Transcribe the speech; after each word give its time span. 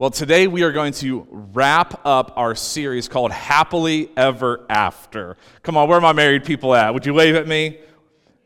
Well, 0.00 0.08
today 0.08 0.46
we 0.46 0.62
are 0.62 0.72
going 0.72 0.94
to 0.94 1.26
wrap 1.30 2.06
up 2.06 2.32
our 2.36 2.54
series 2.54 3.06
called 3.06 3.32
Happily 3.32 4.08
Ever 4.16 4.64
After. 4.70 5.36
Come 5.62 5.76
on, 5.76 5.90
where 5.90 5.98
are 5.98 6.00
my 6.00 6.14
married 6.14 6.46
people 6.46 6.74
at? 6.74 6.94
Would 6.94 7.04
you 7.04 7.12
wave 7.12 7.34
at 7.34 7.46
me? 7.46 7.80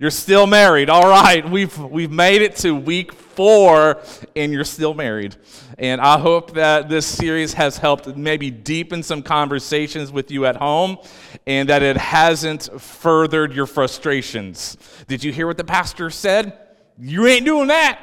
You're 0.01 0.11
still 0.11 0.49
married. 0.49 0.91
All 0.91 1.09
right, 1.09 1.49
we've, 1.49 1.79
we've 1.79 2.11
made 2.11 2.43
it 2.43 2.57
to 2.57 2.75
week 2.75 3.13
four, 3.13 4.03
and 4.35 4.53
you're 4.53 4.65
still 4.65 4.95
married. 4.95 5.37
And 5.79 6.01
I 6.01 6.19
hope 6.19 6.55
that 6.55 6.89
this 6.89 7.07
series 7.07 7.53
has 7.53 7.79
helped 7.79 8.17
maybe 8.17 8.51
deepen 8.51 9.05
some 9.05 9.23
conversations 9.23 10.11
with 10.11 10.33
you 10.33 10.47
at 10.47 10.57
home 10.57 10.99
and 11.47 11.69
that 11.69 11.85
it 11.85 11.97
hasn't 11.97 12.69
furthered 12.81 13.53
your 13.55 13.67
frustrations. 13.67 14.77
Did 15.07 15.23
you 15.23 15.33
hear 15.33 15.47
what 15.47 15.59
the 15.59 15.63
pastor 15.63 16.11
said? 16.11 16.59
You 16.99 17.29
ain't 17.29 17.45
doing 17.45 17.69
that. 17.69 18.01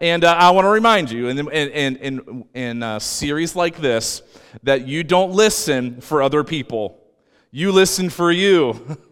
And 0.00 0.24
uh, 0.24 0.32
I 0.32 0.50
want 0.50 0.64
to 0.64 0.70
remind 0.70 1.10
you, 1.10 1.28
in, 1.28 1.38
in, 1.38 1.96
in, 1.96 2.44
in 2.54 2.82
a 2.82 3.00
series 3.00 3.56
like 3.56 3.78
this, 3.78 4.22
that 4.62 4.86
you 4.86 5.02
don't 5.02 5.32
listen 5.32 6.00
for 6.00 6.22
other 6.22 6.44
people. 6.44 7.02
You 7.50 7.72
listen 7.72 8.10
for 8.10 8.30
you. 8.30 8.98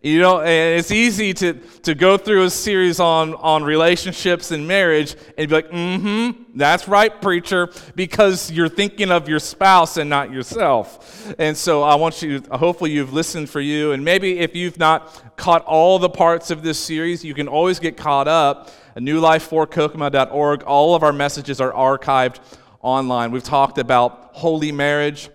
You 0.00 0.20
know, 0.20 0.40
and 0.40 0.78
it's 0.78 0.90
easy 0.90 1.34
to, 1.34 1.52
to 1.82 1.94
go 1.94 2.16
through 2.16 2.44
a 2.44 2.50
series 2.50 2.98
on, 2.98 3.34
on 3.34 3.62
relationships 3.62 4.50
and 4.50 4.66
marriage 4.66 5.14
and 5.36 5.48
be 5.48 5.54
like, 5.54 5.70
mm 5.70 6.00
hmm, 6.00 6.42
that's 6.54 6.88
right, 6.88 7.20
preacher, 7.20 7.70
because 7.94 8.50
you're 8.50 8.68
thinking 8.68 9.10
of 9.10 9.28
your 9.28 9.38
spouse 9.38 9.98
and 9.98 10.08
not 10.08 10.32
yourself. 10.32 11.34
And 11.38 11.56
so 11.56 11.82
I 11.82 11.94
want 11.96 12.22
you, 12.22 12.42
hopefully, 12.50 12.90
you've 12.90 13.12
listened 13.12 13.50
for 13.50 13.60
you. 13.60 13.92
And 13.92 14.04
maybe 14.04 14.38
if 14.38 14.56
you've 14.56 14.78
not 14.78 15.36
caught 15.36 15.64
all 15.66 15.98
the 15.98 16.10
parts 16.10 16.50
of 16.50 16.62
this 16.62 16.78
series, 16.78 17.24
you 17.24 17.34
can 17.34 17.46
always 17.46 17.78
get 17.78 17.96
caught 17.96 18.28
up. 18.28 18.70
newlife4kokomo.org. 18.96 20.62
All 20.64 20.94
of 20.94 21.02
our 21.02 21.12
messages 21.12 21.60
are 21.60 21.72
archived 21.72 22.40
online. 22.80 23.30
We've 23.30 23.42
talked 23.42 23.78
about 23.78 24.30
holy 24.32 24.72
marriage. 24.72 25.30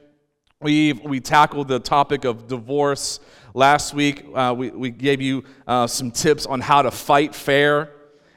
We've, 0.62 1.00
we 1.04 1.20
tackled 1.20 1.68
the 1.68 1.80
topic 1.80 2.26
of 2.26 2.48
divorce. 2.48 3.20
Last 3.54 3.94
week, 3.94 4.26
uh, 4.34 4.54
we, 4.58 4.70
we 4.72 4.90
gave 4.92 5.22
you 5.22 5.44
uh, 5.68 5.88
some 5.88 6.12
tips 6.12 6.46
on 6.46 6.62
how 6.62 6.82
to 6.82 6.92
fight 6.92 7.34
fair. 7.34 7.92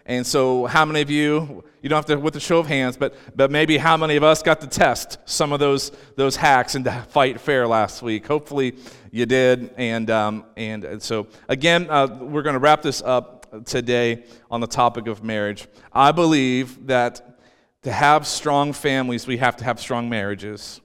And 0.06 0.27
so, 0.27 0.66
how 0.66 0.84
many 0.84 1.02
of 1.02 1.10
you, 1.10 1.62
you 1.82 1.88
don't 1.88 1.96
have 1.96 2.06
to 2.06 2.16
with 2.16 2.34
a 2.36 2.40
show 2.40 2.58
of 2.58 2.66
hands, 2.66 2.96
but, 2.96 3.14
but 3.36 3.50
maybe 3.50 3.77
how 3.78 3.96
many 3.96 4.16
of 4.16 4.24
us 4.24 4.42
got 4.42 4.60
to 4.60 4.66
test 4.66 5.18
some 5.24 5.52
of 5.52 5.60
those, 5.60 5.92
those 6.16 6.36
hacks 6.36 6.74
and 6.74 6.84
to 6.84 6.92
fight 7.10 7.40
fair 7.40 7.66
last 7.66 8.02
week? 8.02 8.27
Hopefully, 8.27 8.77
you 9.10 9.24
did. 9.24 9.72
And, 9.77 10.10
um, 10.10 10.44
and, 10.56 10.84
and 10.84 11.02
so, 11.02 11.27
again, 11.48 11.88
uh, 11.88 12.06
we're 12.20 12.42
going 12.42 12.55
to 12.55 12.60
wrap 12.60 12.82
this 12.82 13.02
up 13.02 13.39
today 13.64 14.24
on 14.50 14.60
the 14.60 14.66
topic 14.66 15.06
of 15.06 15.22
marriage. 15.22 15.66
I 15.92 16.12
believe 16.12 16.86
that 16.86 17.38
to 17.82 17.92
have 17.92 18.26
strong 18.26 18.72
families, 18.72 19.26
we 19.26 19.38
have 19.38 19.56
to 19.56 19.64
have 19.64 19.80
strong 19.80 20.08
marriages. 20.08 20.80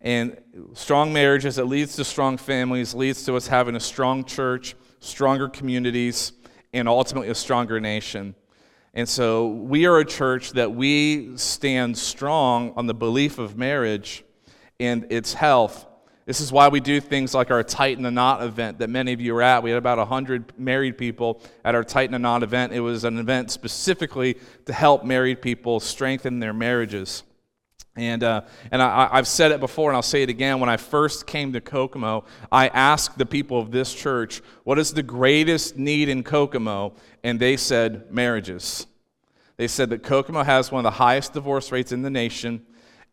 And 0.00 0.40
strong 0.74 1.12
marriages 1.12 1.56
that 1.56 1.64
leads 1.64 1.96
to 1.96 2.04
strong 2.04 2.36
families, 2.36 2.94
leads 2.94 3.24
to 3.24 3.34
us 3.34 3.48
having 3.48 3.74
a 3.74 3.80
strong 3.80 4.24
church, 4.24 4.76
stronger 5.00 5.48
communities, 5.48 6.32
and 6.72 6.88
ultimately 6.88 7.28
a 7.28 7.34
stronger 7.34 7.80
nation. 7.80 8.34
And 8.94 9.08
so 9.08 9.48
we 9.48 9.84
are 9.86 9.98
a 9.98 10.04
church 10.04 10.52
that 10.52 10.72
we 10.72 11.36
stand 11.36 11.98
strong 11.98 12.72
on 12.76 12.86
the 12.86 12.94
belief 12.94 13.38
of 13.38 13.56
marriage 13.56 14.24
and 14.78 15.06
its 15.10 15.34
health. 15.34 15.86
This 16.26 16.40
is 16.40 16.50
why 16.50 16.66
we 16.66 16.80
do 16.80 17.00
things 17.00 17.34
like 17.34 17.52
our 17.52 17.62
Tighten 17.62 18.02
the 18.02 18.10
Knot 18.10 18.42
event 18.42 18.80
that 18.80 18.90
many 18.90 19.12
of 19.12 19.20
you 19.20 19.36
are 19.36 19.42
at. 19.42 19.62
We 19.62 19.70
had 19.70 19.78
about 19.78 19.98
100 19.98 20.58
married 20.58 20.98
people 20.98 21.40
at 21.64 21.76
our 21.76 21.84
Tighten 21.84 22.12
the 22.12 22.18
Knot 22.18 22.42
event. 22.42 22.72
It 22.72 22.80
was 22.80 23.04
an 23.04 23.16
event 23.16 23.52
specifically 23.52 24.36
to 24.64 24.72
help 24.72 25.04
married 25.04 25.40
people 25.40 25.78
strengthen 25.78 26.40
their 26.40 26.52
marriages. 26.52 27.22
And, 27.94 28.24
uh, 28.24 28.42
and 28.72 28.82
I, 28.82 29.16
have 29.16 29.28
said 29.28 29.52
it 29.52 29.60
before, 29.60 29.88
and 29.88 29.96
I'll 29.96 30.02
say 30.02 30.24
it 30.24 30.28
again. 30.28 30.58
When 30.58 30.68
I 30.68 30.76
first 30.76 31.28
came 31.28 31.52
to 31.52 31.60
Kokomo, 31.60 32.24
I 32.50 32.68
asked 32.68 33.16
the 33.18 33.24
people 33.24 33.60
of 33.60 33.70
this 33.70 33.94
church, 33.94 34.42
What 34.64 34.80
is 34.80 34.92
the 34.92 35.04
greatest 35.04 35.78
need 35.78 36.08
in 36.08 36.24
Kokomo? 36.24 36.94
And 37.22 37.38
they 37.38 37.56
said, 37.56 38.12
Marriages. 38.12 38.88
They 39.58 39.68
said 39.68 39.90
that 39.90 40.02
Kokomo 40.02 40.42
has 40.42 40.72
one 40.72 40.80
of 40.80 40.92
the 40.92 40.98
highest 40.98 41.32
divorce 41.34 41.70
rates 41.70 41.92
in 41.92 42.02
the 42.02 42.10
nation. 42.10 42.66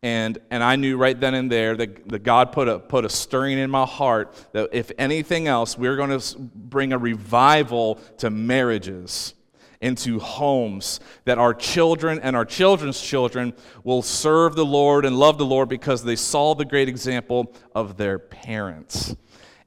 And, 0.03 0.37
and 0.51 0.61
I 0.61 0.75
knew 0.75 0.97
right 0.97 1.17
then 1.17 1.33
and 1.33 1.49
there 1.49 1.77
that, 1.77 2.09
that 2.09 2.23
God 2.23 2.51
put 2.51 2.67
a, 2.67 2.77
put 2.77 3.05
a 3.05 3.09
stirring 3.09 3.57
in 3.57 3.71
my 3.71 3.85
heart 3.85 4.35
that 4.51 4.69
if 4.73 4.91
anything 4.97 5.47
else, 5.47 5.77
we 5.77 5.87
we're 5.87 5.95
going 5.95 6.19
to 6.19 6.39
bring 6.39 6.91
a 6.91 6.97
revival 6.97 7.95
to 8.17 8.29
marriages 8.29 9.33
into 9.79 10.19
homes, 10.19 10.99
that 11.25 11.37
our 11.37 11.53
children 11.53 12.19
and 12.19 12.35
our 12.35 12.45
children's 12.45 13.01
children 13.01 13.53
will 13.83 14.01
serve 14.01 14.55
the 14.55 14.65
Lord 14.65 15.05
and 15.05 15.17
love 15.17 15.37
the 15.37 15.45
Lord 15.45 15.69
because 15.69 16.03
they 16.03 16.15
saw 16.15 16.53
the 16.53 16.65
great 16.65 16.89
example 16.89 17.53
of 17.73 17.97
their 17.97 18.19
parents. 18.19 19.15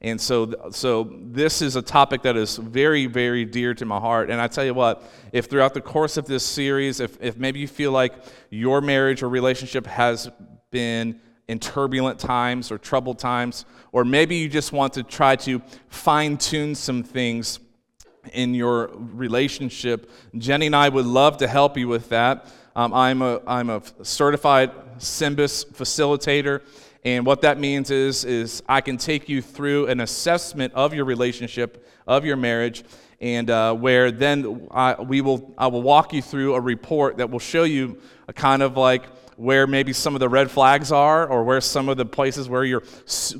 And 0.01 0.21
so, 0.21 0.53
so 0.71 1.11
this 1.21 1.61
is 1.61 1.75
a 1.75 1.81
topic 1.81 2.21
that 2.21 2.37
is 2.37 2.57
very, 2.57 3.07
very 3.07 3.45
dear 3.45 3.73
to 3.73 3.85
my 3.85 3.99
heart. 3.99 4.29
And 4.29 4.39
I 4.39 4.47
tell 4.47 4.63
you 4.63 4.73
what, 4.73 5.03
if 5.31 5.45
throughout 5.45 5.73
the 5.73 5.81
course 5.81 6.17
of 6.17 6.25
this 6.25 6.45
series, 6.45 6.99
if, 6.99 7.17
if 7.21 7.37
maybe 7.37 7.59
you 7.59 7.67
feel 7.67 7.91
like 7.91 8.13
your 8.49 8.79
marriage 8.79 9.23
or 9.23 9.29
relationship 9.29 9.87
has 9.87 10.29
been 10.69 11.19
in 11.47 11.59
turbulent 11.59 12.19
times 12.19 12.71
or 12.71 12.77
troubled 12.77 13.17
times, 13.17 13.65
or 13.91 14.05
maybe 14.05 14.35
you 14.35 14.49
just 14.49 14.71
want 14.71 14.93
to 14.93 15.03
try 15.03 15.35
to 15.35 15.61
fine 15.89 16.37
tune 16.37 16.75
some 16.75 17.03
things 17.03 17.59
in 18.33 18.53
your 18.53 18.91
relationship. 18.93 20.11
Jenny 20.37 20.67
and 20.67 20.75
I 20.75 20.89
would 20.89 21.05
love 21.05 21.37
to 21.37 21.47
help 21.47 21.77
you 21.77 21.87
with 21.87 22.09
that. 22.09 22.47
Um, 22.75 22.93
I'm, 22.93 23.21
a, 23.21 23.41
I'm 23.47 23.69
a 23.69 23.81
certified 24.03 24.71
SYMBIS 24.99 25.65
facilitator. 25.71 26.61
And 27.07 27.25
what 27.25 27.39
that 27.43 27.57
means 27.57 27.89
is, 27.89 28.25
is 28.25 28.61
I 28.67 28.81
can 28.81 28.97
take 28.97 29.29
you 29.29 29.41
through 29.41 29.87
an 29.87 30.01
assessment 30.01 30.73
of 30.73 30.93
your 30.93 31.05
relationship, 31.05 31.87
of 32.05 32.25
your 32.25 32.35
marriage, 32.35 32.83
and 33.21 33.49
uh, 33.49 33.73
where 33.73 34.11
then 34.11 34.67
I, 34.71 35.01
we 35.01 35.21
will, 35.21 35.53
I 35.57 35.67
will 35.67 35.83
walk 35.83 36.11
you 36.11 36.21
through 36.21 36.55
a 36.55 36.59
report 36.59 37.15
that 37.19 37.29
will 37.29 37.39
show 37.39 37.63
you 37.63 38.01
a 38.27 38.33
kind 38.33 38.61
of 38.61 38.75
like 38.75 39.05
where 39.37 39.65
maybe 39.65 39.93
some 39.93 40.15
of 40.15 40.19
the 40.19 40.27
red 40.27 40.51
flags 40.51 40.91
are, 40.91 41.25
or 41.25 41.45
where 41.45 41.61
some 41.61 41.87
of 41.87 41.95
the 41.95 42.05
places 42.05 42.49
where 42.49 42.65
you're 42.65 42.83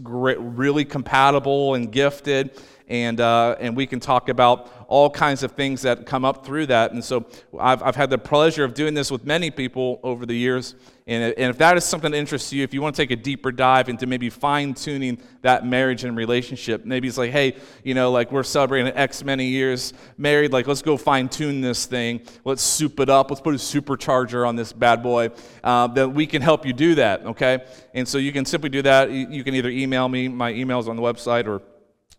really 0.02 0.86
compatible 0.86 1.74
and 1.74 1.92
gifted, 1.92 2.52
and, 2.88 3.20
uh, 3.20 3.58
and 3.60 3.76
we 3.76 3.86
can 3.86 4.00
talk 4.00 4.30
about 4.30 4.72
all 4.88 5.10
kinds 5.10 5.44
of 5.44 5.52
things 5.52 5.82
that 5.82 6.06
come 6.06 6.24
up 6.24 6.46
through 6.46 6.68
that. 6.68 6.94
And 6.94 7.04
so 7.04 7.26
I've, 7.60 7.84
I've 7.84 7.98
had 7.98 8.10
the 8.12 8.18
pleasure 8.18 8.64
of 8.64 8.74
doing 8.74 8.94
this 8.94 9.12
with 9.12 9.26
many 9.26 9.52
people 9.52 10.00
over 10.04 10.26
the 10.26 10.38
years. 10.38 10.74
And, 11.08 11.34
if 11.38 11.58
that 11.60 11.78
is 11.78 11.86
something 11.86 12.12
that 12.12 12.18
interests 12.18 12.52
you, 12.52 12.64
if 12.64 12.74
you 12.74 12.82
want 12.82 12.94
to 12.94 13.02
take 13.02 13.12
a 13.12 13.16
deeper 13.16 13.50
dive 13.50 13.88
into 13.88 14.06
maybe 14.06 14.30
fine 14.30 14.74
tuning 14.74 15.18
that 15.42 15.66
marriage 15.66 16.04
and 16.04 16.18
relationship, 16.18 16.84
maybe 16.84 17.08
it's 17.08 17.18
like, 17.18 17.32
hey, 17.32 17.56
you 17.86 17.94
know, 17.94 18.12
like 18.12 18.30
we're 18.30 18.44
celebrating 18.44 18.92
X 18.94 19.24
many 19.24 19.46
years 19.46 19.94
married, 20.18 20.52
like 20.52 20.68
let's 20.68 20.82
go 20.82 20.98
fine 20.98 21.30
tune 21.30 21.62
this 21.62 21.86
thing. 21.86 22.20
Let's 22.44 22.62
soup 22.62 23.00
it 23.00 23.10
up. 23.10 23.32
Let's 23.32 23.40
put 23.40 23.54
a 23.54 23.58
supercharger 23.58 24.46
on 24.46 24.58
this 24.58 24.74
bad 24.74 25.02
boy. 25.02 25.30
Uh, 25.64 25.88
then 25.88 26.14
we 26.14 26.28
can 26.28 26.42
help 26.42 26.66
you 26.66 26.74
do 26.74 26.96
that, 26.96 27.26
okay? 27.26 27.64
And 27.94 28.06
so 28.06 28.18
you 28.18 28.34
can 28.34 28.44
simply 28.44 28.70
do 28.70 28.82
that. 28.82 29.10
You, 29.10 29.46
can 29.46 29.56
either 29.56 29.70
email 29.70 30.10
me, 30.10 30.28
my 30.28 30.52
email 30.52 30.80
is 30.80 30.90
on 30.90 30.98
the 30.98 31.02
website, 31.02 31.48
or 31.48 31.62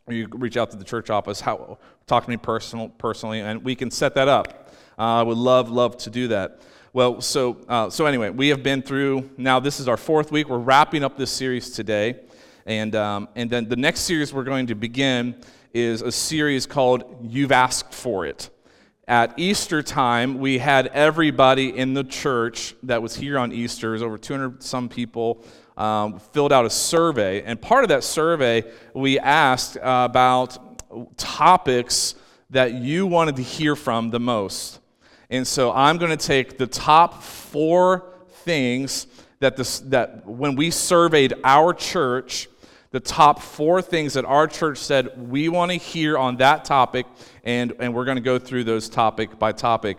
you 0.09 0.29
reach 0.31 0.57
out 0.57 0.71
to 0.71 0.79
the 0.79 0.85
church 0.85 1.11
office, 1.11 1.43
how, 1.43 1.77
talk 2.07 2.25
to 2.25 2.31
me 2.31 2.39
personal, 2.39 2.89
personally, 2.89 3.41
and 3.41 3.63
we 3.63 3.75
can 3.75 3.91
set 3.91 4.15
that 4.15 4.29
up. 4.29 4.73
Uh, 4.99 5.21
I 5.21 5.23
would 5.23 5.37
love, 5.37 5.71
love 5.71 5.99
to 5.99 6.11
do 6.11 6.29
that. 6.29 6.63
Well, 6.95 7.21
so, 7.21 7.59
uh, 7.69 7.91
so 7.91 8.07
anyway, 8.07 8.31
we 8.31 8.49
have 8.49 8.63
been 8.63 8.81
through, 8.81 9.29
now 9.37 9.61
this 9.61 9.79
is 9.79 9.89
our 9.89 9.99
fourth 9.99 10.33
week. 10.33 10.49
We're 10.49 10.57
wrapping 10.57 11.05
up 11.05 11.19
this 11.19 11.31
series 11.31 11.69
today. 11.69 12.21
And, 12.65 12.97
um, 12.97 13.29
and 13.37 13.51
then 13.51 13.69
the 13.69 13.77
next 13.77 14.01
series 14.01 14.33
we're 14.33 14.45
going 14.45 14.69
to 14.69 14.75
begin 14.75 15.37
is 15.75 16.01
a 16.01 16.11
series 16.11 16.65
called 16.65 17.05
You've 17.23 17.53
Asked 17.53 17.93
For 17.93 18.25
It. 18.25 18.49
At 19.07 19.39
Easter 19.39 19.83
time, 19.83 20.39
we 20.39 20.57
had 20.57 20.87
everybody 20.89 21.77
in 21.77 21.93
the 21.93 22.05
church 22.05 22.75
that 22.85 23.03
was 23.03 23.15
here 23.15 23.39
on 23.39 23.53
Easter, 23.53 23.91
was 23.91 24.03
over 24.03 24.17
200 24.17 24.63
some 24.63 24.89
people, 24.89 25.45
um, 25.77 26.19
filled 26.19 26.55
out 26.55 26.65
a 26.65 26.71
survey. 26.71 27.43
And 27.43 27.61
part 27.61 27.85
of 27.85 27.89
that 27.91 28.03
survey, 28.03 28.65
we 28.95 29.19
asked 29.19 29.77
uh, 29.77 30.07
about 30.09 31.19
topics 31.19 32.15
that 32.49 32.73
you 32.73 33.07
wanted 33.07 33.37
to 33.37 33.43
hear 33.43 33.77
from 33.77 34.09
the 34.09 34.21
most. 34.21 34.78
And 35.31 35.47
so 35.47 35.73
I'm 35.73 35.99
going 35.99 36.17
to 36.17 36.27
take 36.27 36.57
the 36.57 36.67
top 36.67 37.23
four 37.23 38.15
things 38.29 39.07
that, 39.41 39.57
this, 39.57 39.81
that 39.81 40.27
when 40.27 40.57
we 40.57 40.71
surveyed 40.71 41.35
our 41.45 41.75
church, 41.75 42.49
the 42.91 43.01
top 43.01 43.41
four 43.41 43.83
things 43.83 44.15
that 44.15 44.25
our 44.25 44.47
church 44.47 44.79
said 44.79 45.29
we 45.31 45.51
want 45.51 45.71
to 45.71 45.77
hear 45.77 46.17
on 46.17 46.39
that 46.39 46.65
topic, 46.65 47.07
and, 47.45 47.75
and 47.79 47.95
we're 47.95 48.07
going 48.07 48.17
to 48.17 48.23
go 48.23 48.39
through 48.39 48.65
those 48.65 48.89
topic 48.89 49.39
by 49.39 49.53
topic. 49.53 49.99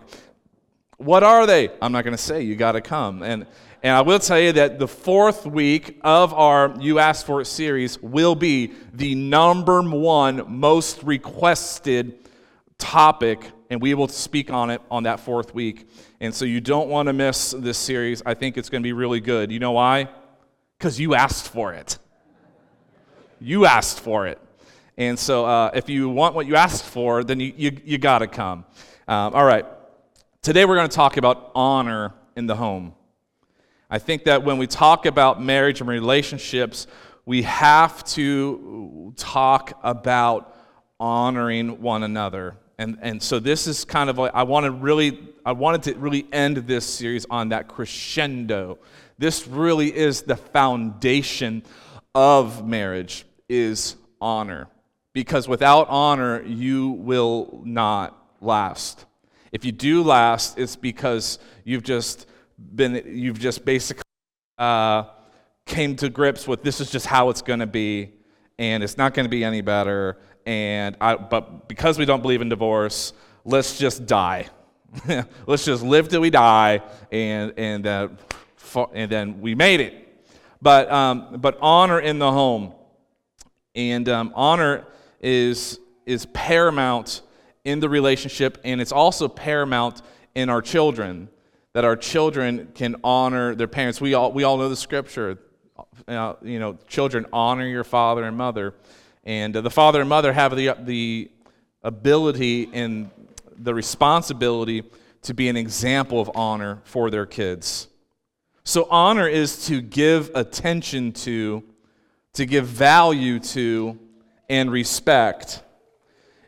What 0.96 1.22
are 1.22 1.46
they? 1.46 1.70
I'm 1.80 1.92
not 1.92 2.02
going 2.04 2.16
to 2.16 2.22
say. 2.22 2.42
You 2.42 2.56
got 2.56 2.72
to 2.72 2.80
come. 2.80 3.22
And, 3.22 3.46
and 3.82 3.96
I 3.96 4.02
will 4.02 4.18
tell 4.18 4.40
you 4.40 4.52
that 4.52 4.78
the 4.80 4.88
fourth 4.88 5.46
week 5.46 6.00
of 6.02 6.34
our 6.34 6.74
You 6.80 6.98
Asked 6.98 7.24
For 7.24 7.40
It 7.40 7.46
series 7.46 8.02
will 8.02 8.34
be 8.34 8.72
the 8.92 9.14
number 9.14 9.80
one 9.82 10.44
most 10.48 11.04
requested 11.04 12.18
topic 12.76 13.40
and 13.70 13.80
we 13.80 13.94
will 13.94 14.08
speak 14.08 14.50
on 14.50 14.68
it 14.68 14.82
on 14.90 15.04
that 15.04 15.20
fourth 15.20 15.54
week. 15.54 15.88
And 16.20 16.34
so 16.34 16.44
you 16.44 16.60
don't 16.60 16.88
want 16.88 17.06
to 17.06 17.12
miss 17.12 17.52
this 17.52 17.78
series. 17.78 18.20
I 18.26 18.34
think 18.34 18.58
it's 18.58 18.68
going 18.68 18.82
to 18.82 18.86
be 18.86 18.92
really 18.92 19.20
good. 19.20 19.52
You 19.52 19.60
know 19.60 19.72
why? 19.72 20.08
Because 20.76 20.98
you 20.98 21.14
asked 21.14 21.48
for 21.48 21.72
it. 21.72 21.98
You 23.40 23.64
asked 23.64 24.00
for 24.00 24.26
it. 24.26 24.38
And 24.98 25.18
so 25.18 25.46
uh, 25.46 25.70
if 25.72 25.88
you 25.88 26.10
want 26.10 26.34
what 26.34 26.46
you 26.46 26.56
asked 26.56 26.84
for, 26.84 27.24
then 27.24 27.40
you, 27.40 27.54
you, 27.56 27.80
you 27.84 27.98
got 27.98 28.18
to 28.18 28.26
come. 28.26 28.66
Um, 29.08 29.34
all 29.34 29.44
right. 29.44 29.64
Today 30.42 30.64
we're 30.64 30.76
going 30.76 30.88
to 30.88 30.94
talk 30.94 31.16
about 31.16 31.52
honor 31.54 32.12
in 32.36 32.46
the 32.46 32.56
home. 32.56 32.94
I 33.88 33.98
think 33.98 34.24
that 34.24 34.44
when 34.44 34.58
we 34.58 34.66
talk 34.66 35.06
about 35.06 35.42
marriage 35.42 35.80
and 35.80 35.88
relationships, 35.88 36.86
we 37.24 37.42
have 37.42 38.04
to 38.04 39.12
talk 39.16 39.78
about 39.82 40.56
honoring 40.98 41.80
one 41.80 42.02
another. 42.02 42.56
And, 42.80 42.96
and 43.02 43.22
so 43.22 43.38
this 43.38 43.66
is 43.66 43.84
kind 43.84 44.08
of 44.08 44.16
like, 44.16 44.30
I 44.32 44.42
want 44.44 44.64
to 44.64 44.70
really, 44.70 45.18
I 45.44 45.52
wanted 45.52 45.82
to 45.82 45.98
really 45.98 46.26
end 46.32 46.56
this 46.56 46.86
series 46.86 47.26
on 47.28 47.50
that 47.50 47.68
crescendo. 47.68 48.78
This 49.18 49.46
really 49.46 49.94
is 49.94 50.22
the 50.22 50.36
foundation 50.36 51.62
of 52.14 52.66
marriage 52.66 53.26
is 53.50 53.96
honor. 54.18 54.66
Because 55.12 55.46
without 55.46 55.88
honor, 55.90 56.42
you 56.42 56.92
will 56.92 57.60
not 57.66 58.16
last. 58.40 59.04
If 59.52 59.66
you 59.66 59.72
do 59.72 60.02
last, 60.02 60.58
it's 60.58 60.76
because 60.76 61.38
you've 61.64 61.82
just 61.82 62.26
been, 62.74 63.02
you've 63.04 63.38
just 63.38 63.62
basically 63.66 64.04
uh, 64.56 65.04
came 65.66 65.96
to 65.96 66.08
grips 66.08 66.48
with 66.48 66.62
this 66.62 66.80
is 66.80 66.90
just 66.90 67.04
how 67.04 67.28
it's 67.28 67.42
going 67.42 67.60
to 67.60 67.66
be, 67.66 68.14
and 68.58 68.82
it's 68.82 68.96
not 68.96 69.12
going 69.12 69.24
to 69.26 69.30
be 69.30 69.44
any 69.44 69.60
better, 69.60 70.16
and 70.46 70.96
I, 71.00 71.16
but 71.16 71.68
because 71.68 71.98
we 71.98 72.04
don't 72.04 72.22
believe 72.22 72.40
in 72.40 72.48
divorce, 72.48 73.12
let's 73.44 73.78
just 73.78 74.06
die. 74.06 74.48
let's 75.46 75.64
just 75.64 75.82
live 75.82 76.08
till 76.08 76.20
we 76.20 76.30
die, 76.30 76.82
and 77.12 77.52
and 77.56 77.86
uh, 77.86 78.08
and 78.92 79.10
then 79.10 79.40
we 79.40 79.54
made 79.54 79.80
it. 79.80 80.08
But 80.62 80.90
um, 80.90 81.38
but 81.40 81.58
honor 81.60 82.00
in 82.00 82.18
the 82.18 82.30
home, 82.30 82.74
and 83.74 84.08
um, 84.08 84.32
honor 84.34 84.86
is 85.20 85.78
is 86.06 86.26
paramount 86.26 87.22
in 87.64 87.80
the 87.80 87.88
relationship, 87.88 88.58
and 88.64 88.80
it's 88.80 88.92
also 88.92 89.28
paramount 89.28 90.02
in 90.34 90.48
our 90.48 90.62
children. 90.62 91.28
That 91.72 91.84
our 91.84 91.96
children 91.96 92.72
can 92.74 92.96
honor 93.04 93.54
their 93.54 93.68
parents. 93.68 94.00
We 94.00 94.14
all 94.14 94.32
we 94.32 94.42
all 94.42 94.58
know 94.58 94.68
the 94.68 94.76
scripture. 94.76 95.38
Uh, 96.08 96.34
you 96.42 96.58
know, 96.58 96.78
children 96.88 97.26
honor 97.32 97.66
your 97.66 97.84
father 97.84 98.24
and 98.24 98.36
mother. 98.36 98.74
And 99.24 99.56
uh, 99.56 99.60
the 99.60 99.70
father 99.70 100.00
and 100.00 100.08
mother 100.08 100.32
have 100.32 100.56
the, 100.56 100.74
the 100.80 101.30
ability 101.82 102.68
and 102.72 103.10
the 103.56 103.74
responsibility 103.74 104.84
to 105.22 105.34
be 105.34 105.48
an 105.48 105.56
example 105.56 106.20
of 106.20 106.30
honor 106.34 106.80
for 106.84 107.10
their 107.10 107.26
kids. 107.26 107.88
So, 108.64 108.86
honor 108.90 109.28
is 109.28 109.66
to 109.66 109.80
give 109.80 110.30
attention 110.34 111.12
to, 111.12 111.62
to 112.34 112.46
give 112.46 112.66
value 112.66 113.38
to, 113.40 113.98
and 114.48 114.70
respect. 114.70 115.62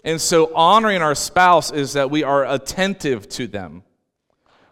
And 0.04 0.20
so, 0.20 0.54
honoring 0.54 1.02
our 1.02 1.14
spouse 1.14 1.70
is 1.70 1.94
that 1.94 2.10
we 2.10 2.22
are 2.22 2.46
attentive 2.46 3.28
to 3.30 3.46
them. 3.46 3.82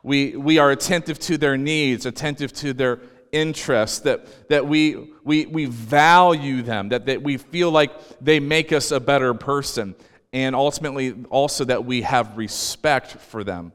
We, 0.02 0.36
we 0.36 0.58
are 0.58 0.70
attentive 0.70 1.18
to 1.20 1.36
their 1.36 1.56
needs, 1.56 2.06
attentive 2.06 2.52
to 2.54 2.72
their 2.72 3.00
interests, 3.32 4.00
that, 4.00 4.48
that 4.48 4.66
we, 4.66 5.12
we, 5.24 5.46
we 5.46 5.66
value 5.66 6.62
them, 6.62 6.88
that, 6.90 7.06
that 7.06 7.22
we 7.22 7.36
feel 7.36 7.70
like 7.70 7.92
they 8.20 8.40
make 8.40 8.72
us 8.72 8.90
a 8.90 9.00
better 9.00 9.34
person, 9.34 9.94
and 10.32 10.54
ultimately 10.54 11.14
also 11.30 11.64
that 11.64 11.84
we 11.84 12.02
have 12.02 12.36
respect 12.36 13.12
for 13.12 13.44
them. 13.44 13.72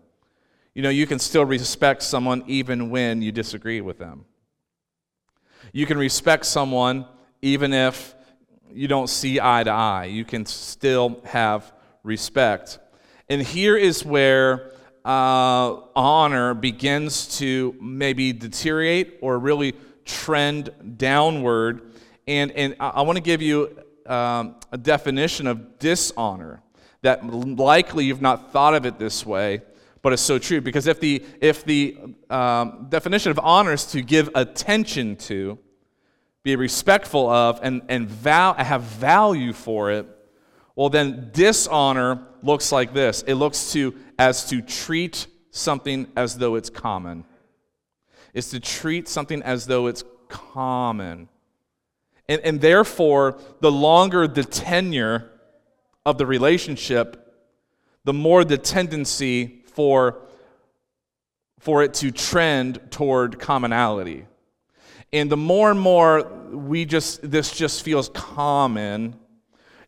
You 0.73 0.81
know, 0.81 0.89
you 0.89 1.07
can 1.07 1.19
still 1.19 1.45
respect 1.45 2.03
someone 2.03 2.43
even 2.47 2.89
when 2.89 3.21
you 3.21 3.31
disagree 3.31 3.81
with 3.81 3.97
them. 3.97 4.25
You 5.71 5.85
can 5.85 5.97
respect 5.97 6.45
someone 6.45 7.05
even 7.41 7.73
if 7.73 8.15
you 8.73 8.87
don't 8.87 9.07
see 9.07 9.39
eye 9.39 9.63
to 9.63 9.71
eye. 9.71 10.05
You 10.05 10.25
can 10.25 10.45
still 10.45 11.21
have 11.25 11.71
respect. 12.03 12.79
And 13.29 13.41
here 13.41 13.77
is 13.77 14.05
where 14.05 14.71
uh, 15.05 15.81
honor 15.95 16.55
begins 16.55 17.37
to 17.37 17.75
maybe 17.79 18.33
deteriorate 18.33 19.19
or 19.21 19.37
really 19.37 19.75
trend 20.03 20.71
downward. 20.97 21.93
And, 22.27 22.51
and 22.51 22.75
I, 22.79 23.03
want 23.03 23.17
to 23.17 23.21
give 23.21 23.43
you 23.43 23.77
um, 24.07 24.55
a 24.71 24.79
definition 24.79 25.45
of 25.45 25.77
dishonor 25.77 26.63
that 27.03 27.23
likely 27.23 28.05
you've 28.05 28.21
not 28.21 28.51
thought 28.51 28.73
of 28.73 28.87
it 28.87 28.97
this 28.97 29.23
way, 29.23 29.61
but 30.01 30.11
it's 30.11 30.23
so 30.23 30.39
true. 30.39 30.59
Because 30.59 30.87
if 30.87 30.99
the, 30.99 31.23
if 31.39 31.63
the 31.63 31.97
um, 32.31 32.87
definition 32.89 33.29
of 33.29 33.39
honor 33.39 33.73
is 33.73 33.85
to 33.87 34.01
give 34.01 34.31
attention 34.33 35.17
to, 35.17 35.59
be 36.41 36.55
respectful 36.55 37.29
of, 37.29 37.59
and, 37.61 37.83
and 37.89 38.07
val- 38.07 38.55
have 38.55 38.81
value 38.81 39.53
for 39.53 39.91
it, 39.91 40.07
well, 40.75 40.89
then 40.89 41.29
dishonor 41.31 42.21
looks 42.43 42.71
like 42.71 42.93
this 42.93 43.23
it 43.23 43.35
looks 43.35 43.71
to 43.73 43.95
as 44.17 44.49
to 44.49 44.61
treat 44.61 45.27
something 45.51 46.07
as 46.15 46.37
though 46.37 46.55
it's 46.55 46.69
common. 46.69 47.25
Is 48.33 48.49
to 48.49 48.59
treat 48.59 49.07
something 49.07 49.41
as 49.43 49.65
though 49.65 49.87
it's 49.87 50.03
common. 50.27 51.29
And, 52.27 52.41
and 52.41 52.61
therefore, 52.61 53.37
the 53.61 53.71
longer 53.71 54.27
the 54.27 54.43
tenure 54.43 55.29
of 56.05 56.17
the 56.17 56.25
relationship, 56.25 57.21
the 58.03 58.13
more 58.13 58.43
the 58.43 58.57
tendency 58.57 59.63
for, 59.73 60.21
for 61.59 61.83
it 61.83 61.93
to 61.95 62.11
trend 62.11 62.79
toward 62.91 63.39
commonality. 63.39 64.25
And 65.13 65.31
the 65.31 65.37
more 65.37 65.71
and 65.71 65.79
more 65.79 66.23
we 66.51 66.85
just 66.85 67.29
this 67.29 67.55
just 67.55 67.83
feels 67.83 68.09
common, 68.09 69.15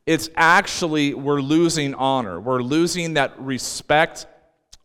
it's 0.07 0.30
actually 0.38 1.13
we're 1.13 1.42
losing 1.42 1.94
honor. 1.94 2.39
We're 2.39 2.63
losing 2.63 3.15
that 3.15 3.38
respect. 3.39 4.25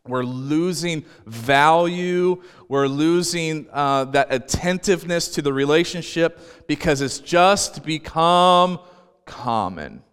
We're 0.05 0.25
losing 0.25 1.05
value. 1.25 2.43
We're 2.67 2.87
losing 2.87 3.67
uh, 3.71 4.03
that 4.05 4.27
attentiveness 4.33 5.29
to 5.29 5.41
the 5.41 5.53
relationship 5.53 6.67
because 6.67 6.99
it's 6.99 7.19
just 7.19 7.85
become 7.85 8.79
common. 9.25 10.03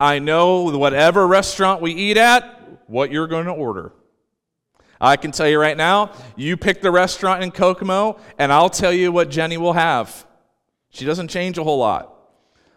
I 0.00 0.18
know 0.18 0.76
whatever 0.76 1.28
restaurant 1.28 1.80
we 1.80 1.92
eat 1.92 2.16
at, 2.16 2.88
what 2.88 3.12
you're 3.12 3.28
going 3.28 3.46
to 3.46 3.52
order. 3.52 3.92
I 5.00 5.16
can 5.16 5.30
tell 5.30 5.48
you 5.48 5.60
right 5.60 5.76
now, 5.76 6.12
you 6.36 6.56
pick 6.56 6.82
the 6.82 6.90
restaurant 6.90 7.44
in 7.44 7.52
Kokomo, 7.52 8.18
and 8.36 8.52
I'll 8.52 8.68
tell 8.68 8.92
you 8.92 9.12
what 9.12 9.30
Jenny 9.30 9.58
will 9.58 9.74
have. 9.74 10.26
She 10.88 11.04
doesn't 11.04 11.28
change 11.28 11.56
a 11.56 11.62
whole 11.62 11.78
lot. 11.78 12.19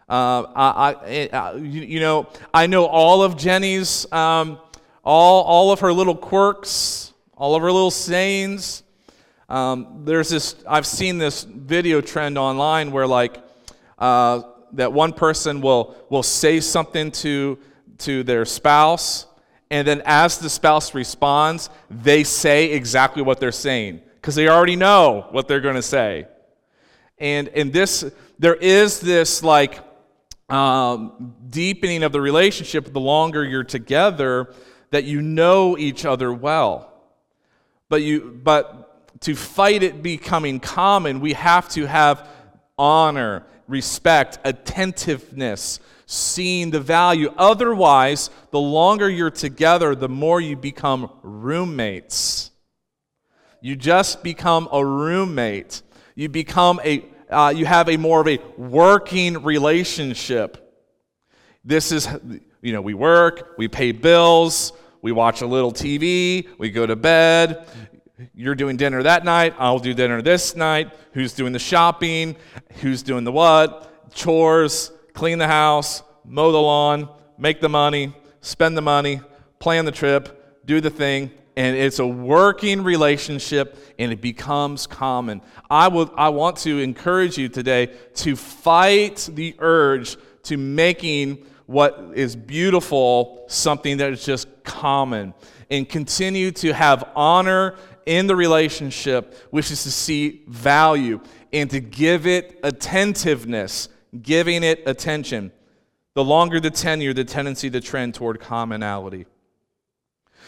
Uh, 0.09 0.43
I, 0.55 0.69
I, 0.69 1.05
eh, 1.05 1.53
you, 1.57 1.81
you, 1.81 1.99
know, 1.99 2.27
I 2.53 2.67
know 2.67 2.85
all 2.85 3.23
of 3.23 3.37
Jenny's, 3.37 4.11
um, 4.11 4.59
all, 5.03 5.43
all 5.43 5.71
of 5.71 5.79
her 5.79 5.93
little 5.93 6.15
quirks, 6.15 7.13
all 7.35 7.55
of 7.55 7.61
her 7.61 7.71
little 7.71 7.91
sayings. 7.91 8.83
Um, 9.49 10.01
there's 10.03 10.29
this, 10.29 10.55
I've 10.67 10.85
seen 10.85 11.17
this 11.17 11.43
video 11.43 12.01
trend 12.01 12.37
online 12.37 12.91
where, 12.91 13.07
like, 13.07 13.37
uh, 13.97 14.41
that 14.73 14.91
one 14.91 15.13
person 15.13 15.61
will, 15.61 15.95
will 16.09 16.23
say 16.23 16.59
something 16.59 17.11
to, 17.11 17.59
to 17.99 18.23
their 18.23 18.45
spouse, 18.45 19.27
and 19.69 19.87
then 19.87 20.01
as 20.05 20.37
the 20.37 20.49
spouse 20.49 20.93
responds, 20.93 21.69
they 21.89 22.23
say 22.23 22.71
exactly 22.71 23.21
what 23.21 23.39
they're 23.39 23.51
saying 23.51 24.01
because 24.15 24.35
they 24.35 24.47
already 24.47 24.75
know 24.75 25.27
what 25.31 25.47
they're 25.47 25.61
going 25.61 25.75
to 25.75 25.81
say. 25.81 26.27
And, 27.17 27.47
and 27.49 27.71
this, 27.71 28.05
there 28.39 28.55
is 28.55 28.99
this, 28.99 29.43
like, 29.43 29.79
um, 30.49 31.35
deepening 31.49 32.03
of 32.03 32.11
the 32.11 32.21
relationship 32.21 32.91
the 32.91 32.99
longer 32.99 33.43
you're 33.43 33.63
together 33.63 34.53
that 34.91 35.05
you 35.05 35.21
know 35.21 35.77
each 35.77 36.05
other 36.05 36.31
well. 36.31 36.91
But, 37.89 38.01
you, 38.01 38.39
but 38.43 39.21
to 39.21 39.35
fight 39.35 39.83
it 39.83 40.03
becoming 40.03 40.59
common, 40.59 41.19
we 41.19 41.33
have 41.33 41.69
to 41.69 41.85
have 41.85 42.27
honor, 42.77 43.43
respect, 43.67 44.39
attentiveness, 44.43 45.79
seeing 46.05 46.71
the 46.71 46.79
value. 46.79 47.33
Otherwise, 47.37 48.29
the 48.51 48.59
longer 48.59 49.09
you're 49.09 49.31
together, 49.31 49.95
the 49.95 50.09
more 50.09 50.41
you 50.41 50.55
become 50.55 51.09
roommates. 51.21 52.51
You 53.61 53.75
just 53.75 54.23
become 54.23 54.67
a 54.71 54.85
roommate. 54.85 55.81
You 56.15 56.29
become 56.29 56.81
a 56.83 57.05
uh, 57.33 57.49
you 57.49 57.65
have 57.65 57.89
a 57.89 57.97
more 57.97 58.21
of 58.21 58.27
a 58.27 58.39
working 58.57 59.43
relationship. 59.43 60.59
This 61.65 61.91
is, 61.91 62.07
you 62.61 62.73
know, 62.73 62.81
we 62.81 62.93
work, 62.93 63.55
we 63.57 63.67
pay 63.67 63.91
bills, 63.91 64.73
we 65.01 65.11
watch 65.11 65.41
a 65.41 65.47
little 65.47 65.71
TV, 65.71 66.47
we 66.57 66.69
go 66.69 66.85
to 66.85 66.95
bed. 66.95 67.67
You're 68.33 68.55
doing 68.55 68.77
dinner 68.77 69.03
that 69.03 69.25
night, 69.25 69.53
I'll 69.57 69.79
do 69.79 69.93
dinner 69.93 70.21
this 70.21 70.55
night. 70.55 70.91
Who's 71.13 71.33
doing 71.33 71.51
the 71.51 71.59
shopping? 71.59 72.35
Who's 72.81 73.03
doing 73.03 73.23
the 73.23 73.31
what? 73.31 74.13
Chores, 74.13 74.91
clean 75.13 75.39
the 75.39 75.47
house, 75.47 76.03
mow 76.23 76.51
the 76.51 76.61
lawn, 76.61 77.09
make 77.37 77.59
the 77.59 77.69
money, 77.69 78.13
spend 78.41 78.77
the 78.77 78.81
money, 78.81 79.21
plan 79.59 79.85
the 79.85 79.91
trip, 79.91 80.65
do 80.65 80.79
the 80.79 80.89
thing, 80.89 81.31
and 81.55 81.75
it's 81.75 81.99
a 81.99 82.07
working 82.07 82.83
relationship 82.83 83.77
and 83.99 84.11
it 84.11 84.21
becomes 84.21 84.87
common. 84.87 85.41
I, 85.69 85.87
will, 85.87 86.11
I 86.15 86.29
want 86.29 86.57
to 86.57 86.79
encourage 86.79 87.37
you 87.37 87.49
today 87.49 87.93
to 88.15 88.35
fight 88.35 89.29
the 89.31 89.55
urge 89.59 90.17
to 90.43 90.57
making 90.57 91.45
what 91.65 92.11
is 92.15 92.35
beautiful 92.35 93.45
something 93.47 93.97
that 93.97 94.11
is 94.11 94.25
just 94.25 94.47
common 94.63 95.33
and 95.69 95.87
continue 95.87 96.51
to 96.51 96.73
have 96.73 97.09
honor 97.15 97.75
in 98.05 98.27
the 98.27 98.35
relationship, 98.35 99.35
which 99.51 99.71
is 99.71 99.83
to 99.83 99.91
see 99.91 100.43
value 100.47 101.21
and 101.53 101.69
to 101.69 101.79
give 101.79 102.27
it 102.27 102.59
attentiveness, 102.63 103.89
giving 104.21 104.63
it 104.63 104.83
attention. 104.87 105.51
The 106.15 106.23
longer 106.23 106.59
the 106.59 106.69
tenure, 106.69 107.13
the 107.13 107.23
tendency 107.23 107.69
to 107.69 107.81
trend 107.81 108.15
toward 108.15 108.39
commonality. 108.39 109.25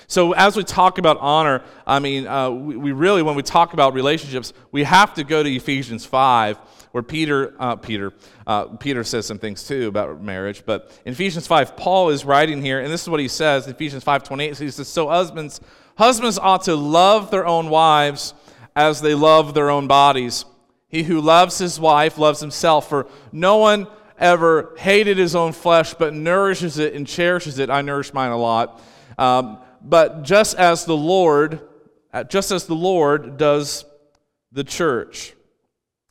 So, 0.07 0.33
as 0.33 0.55
we 0.55 0.63
talk 0.63 0.97
about 0.97 1.17
honor, 1.19 1.63
I 1.85 1.99
mean, 1.99 2.27
uh, 2.27 2.51
we, 2.51 2.77
we, 2.77 2.91
really, 2.91 3.23
when 3.23 3.35
we 3.35 3.41
talk 3.41 3.73
about 3.73 3.93
relationships, 3.93 4.53
we 4.71 4.83
have 4.83 5.13
to 5.15 5.23
go 5.23 5.41
to 5.41 5.49
Ephesians 5.49 6.05
5, 6.05 6.57
where 6.91 7.01
Peter, 7.01 7.55
uh, 7.59 7.75
Peter, 7.75 8.13
uh, 8.45 8.65
Peter 8.65 9.03
says 9.03 9.25
some 9.25 9.39
things 9.39 9.67
too 9.67 9.87
about 9.87 10.21
marriage. 10.21 10.63
But 10.65 10.91
in 11.05 11.13
Ephesians 11.13 11.47
5, 11.47 11.75
Paul 11.75 12.09
is 12.09 12.23
writing 12.23 12.61
here, 12.61 12.79
and 12.79 12.93
this 12.93 13.01
is 13.01 13.09
what 13.09 13.19
he 13.19 13.27
says. 13.27 13.67
Ephesians 13.67 14.03
5 14.03 14.23
28, 14.23 14.57
he 14.57 14.69
says, 14.69 14.87
So, 14.87 15.07
husbands, 15.07 15.59
husbands 15.97 16.37
ought 16.37 16.63
to 16.63 16.75
love 16.75 17.31
their 17.31 17.47
own 17.47 17.69
wives 17.69 18.35
as 18.75 19.01
they 19.01 19.15
love 19.15 19.53
their 19.53 19.71
own 19.71 19.87
bodies. 19.87 20.45
He 20.87 21.03
who 21.03 21.19
loves 21.19 21.57
his 21.57 21.79
wife 21.79 22.17
loves 22.19 22.39
himself, 22.39 22.89
for 22.89 23.07
no 23.31 23.57
one 23.57 23.87
ever 24.17 24.73
hated 24.77 25.17
his 25.17 25.35
own 25.35 25.51
flesh, 25.51 25.93
but 25.93 26.13
nourishes 26.13 26.77
it 26.77 26.93
and 26.93 27.07
cherishes 27.07 27.59
it. 27.59 27.69
I 27.69 27.81
nourish 27.81 28.13
mine 28.13 28.31
a 28.31 28.37
lot. 28.37 28.81
Um, 29.17 29.59
but 29.85 30.23
just 30.23 30.57
as 30.57 30.85
the 30.85 30.97
Lord, 30.97 31.61
uh, 32.11 32.23
just 32.23 32.51
as 32.51 32.65
the 32.65 32.75
Lord 32.75 33.37
does 33.37 33.85
the 34.51 34.63
church. 34.63 35.33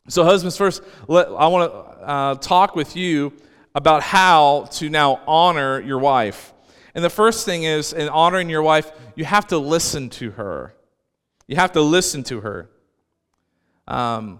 So, 0.07 0.23
husbands, 0.23 0.57
first, 0.57 0.81
let, 1.07 1.27
I 1.27 1.47
want 1.47 1.71
to 1.71 1.77
uh, 1.77 2.35
talk 2.35 2.75
with 2.75 2.95
you 2.95 3.33
about 3.73 4.03
how 4.03 4.69
to 4.73 4.89
now 4.89 5.19
honor 5.27 5.81
your 5.81 5.99
wife. 5.99 6.53
And 6.93 7.03
the 7.03 7.09
first 7.09 7.45
thing 7.45 7.63
is, 7.63 7.91
in 7.91 8.07
honoring 8.07 8.49
your 8.49 8.61
wife, 8.61 8.91
you 9.15 9.25
have 9.25 9.47
to 9.47 9.57
listen 9.57 10.09
to 10.11 10.31
her. 10.31 10.73
You 11.47 11.57
have 11.57 11.73
to 11.73 11.81
listen 11.81 12.23
to 12.25 12.41
her. 12.41 12.69
Um, 13.87 14.39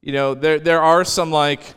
you 0.00 0.12
know, 0.12 0.34
there, 0.34 0.60
there 0.60 0.82
are 0.82 1.04
some 1.04 1.32
like 1.32 1.74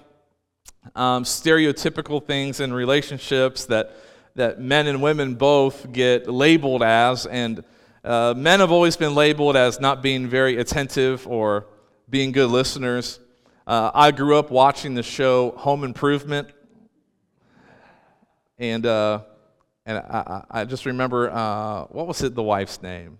um, 0.96 1.24
stereotypical 1.24 2.24
things 2.24 2.60
in 2.60 2.72
relationships 2.72 3.66
that 3.66 3.96
that 4.39 4.60
men 4.60 4.88
and 4.88 5.01
women 5.01 5.36
both 5.36 5.91
get 5.91 6.27
labeled 6.27 6.81
as, 6.81 7.25
and 7.25 7.63
uh, 8.03 8.34
men 8.36 8.62
have 8.62 8.72
always 8.72 8.96
been 8.96 9.13
labeled 9.13 9.58
as 9.58 9.79
not 9.79 10.01
being 10.01 10.27
very 10.27 10.58
attentive 10.58 11.27
or 11.27 11.67
being 12.10 12.31
good 12.31 12.50
listeners. 12.50 13.19
Uh, 13.67 13.91
I 13.93 14.12
grew 14.12 14.38
up 14.38 14.50
watching 14.50 14.96
the 14.96 15.03
show 15.03 15.51
Home 15.58 15.84
Improvement, 15.84 16.50
and 18.58 18.86
uh, 18.86 19.24
and 19.86 19.98
I, 19.98 20.43
I, 20.50 20.65
just 20.65 20.86
remember 20.86 21.29
uh, 21.29 21.84
what 21.86 22.08
was 22.08 22.24
it? 22.24 22.34
The 22.34 22.43
wife's 22.43 22.81
name. 22.81 23.19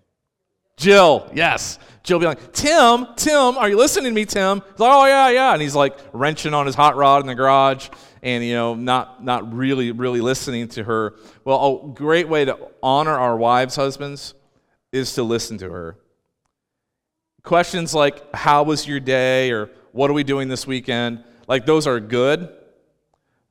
Jill, 0.80 1.30
yes. 1.34 1.78
Jill 2.02 2.18
be 2.18 2.24
like, 2.24 2.52
Tim, 2.54 3.06
Tim, 3.14 3.58
are 3.58 3.68
you 3.68 3.76
listening 3.76 4.06
to 4.06 4.14
me, 4.14 4.24
Tim? 4.24 4.62
He's 4.62 4.80
like, 4.80 4.90
oh, 4.90 5.04
yeah, 5.04 5.28
yeah. 5.28 5.52
And 5.52 5.60
he's 5.60 5.74
like 5.74 5.94
wrenching 6.14 6.54
on 6.54 6.64
his 6.64 6.74
hot 6.74 6.96
rod 6.96 7.20
in 7.20 7.26
the 7.26 7.34
garage 7.34 7.90
and, 8.22 8.42
you 8.42 8.54
know, 8.54 8.74
not, 8.74 9.22
not 9.22 9.52
really, 9.52 9.92
really 9.92 10.22
listening 10.22 10.68
to 10.68 10.84
her. 10.84 11.16
Well, 11.44 11.82
a 11.84 11.94
great 11.94 12.30
way 12.30 12.46
to 12.46 12.58
honor 12.82 13.18
our 13.18 13.36
wives' 13.36 13.76
husbands 13.76 14.32
is 14.90 15.14
to 15.16 15.22
listen 15.22 15.58
to 15.58 15.70
her. 15.70 15.98
Questions 17.42 17.92
like, 17.92 18.34
how 18.34 18.62
was 18.62 18.88
your 18.88 19.00
day? 19.00 19.50
Or 19.50 19.70
what 19.92 20.08
are 20.08 20.14
we 20.14 20.24
doing 20.24 20.48
this 20.48 20.66
weekend? 20.66 21.22
Like, 21.46 21.66
those 21.66 21.86
are 21.86 22.00
good. 22.00 22.48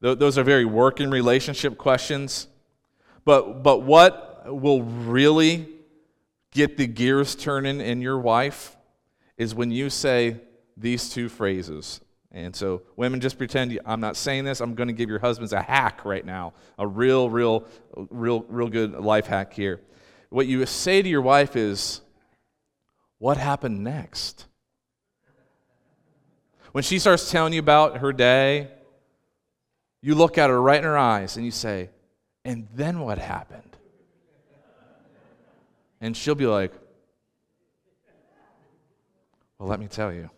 Those 0.01 0.39
are 0.39 0.43
very 0.43 0.65
working 0.65 1.11
relationship 1.11 1.77
questions. 1.77 2.47
But, 3.23 3.61
but 3.61 3.83
what 3.83 4.45
will 4.47 4.81
really 4.81 5.69
get 6.51 6.77
the 6.77 6.87
gears 6.87 7.35
turning 7.35 7.79
in 7.79 8.01
your 8.01 8.19
wife 8.19 8.75
is 9.37 9.55
when 9.55 9.71
you 9.71 9.89
say 9.89 10.37
these 10.75 11.09
two 11.09 11.29
phrases. 11.29 12.01
And 12.31 12.55
so, 12.55 12.83
women, 12.95 13.19
just 13.19 13.37
pretend 13.37 13.79
I'm 13.85 13.99
not 13.99 14.15
saying 14.15 14.45
this. 14.45 14.61
I'm 14.61 14.75
going 14.75 14.87
to 14.87 14.93
give 14.93 15.09
your 15.09 15.19
husbands 15.19 15.51
a 15.51 15.61
hack 15.61 16.05
right 16.05 16.23
now, 16.23 16.53
a 16.77 16.85
real, 16.85 17.29
real, 17.29 17.65
real, 17.95 18.45
real 18.47 18.67
good 18.67 18.93
life 18.93 19.25
hack 19.25 19.53
here. 19.53 19.81
What 20.29 20.45
you 20.45 20.63
say 20.67 21.01
to 21.01 21.09
your 21.09 21.23
wife 21.23 21.55
is, 21.55 22.01
What 23.17 23.37
happened 23.37 23.83
next? 23.83 24.45
When 26.71 26.83
she 26.83 26.99
starts 26.99 27.31
telling 27.31 27.53
you 27.53 27.59
about 27.59 27.97
her 27.97 28.13
day, 28.13 28.69
you 30.01 30.13
look 30.13 30.37
at 30.37 30.51
her 30.51 30.61
right 30.61 30.77
in 30.77 30.83
her 30.83 30.97
eyes 30.97 31.35
and 31.35 31.43
you 31.43 31.51
say, 31.51 31.89
And 32.45 32.67
then 32.75 32.99
what 32.99 33.17
happened? 33.17 33.68
And 36.01 36.15
she'll 36.15 36.35
be 36.35 36.47
like, 36.47 36.73
Well, 39.57 39.67
let 39.67 39.79
me 39.79 39.87
tell 39.87 40.13
you. 40.13 40.29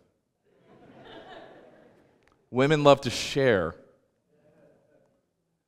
Women 2.50 2.84
love 2.84 3.01
to 3.01 3.10
share. 3.10 3.75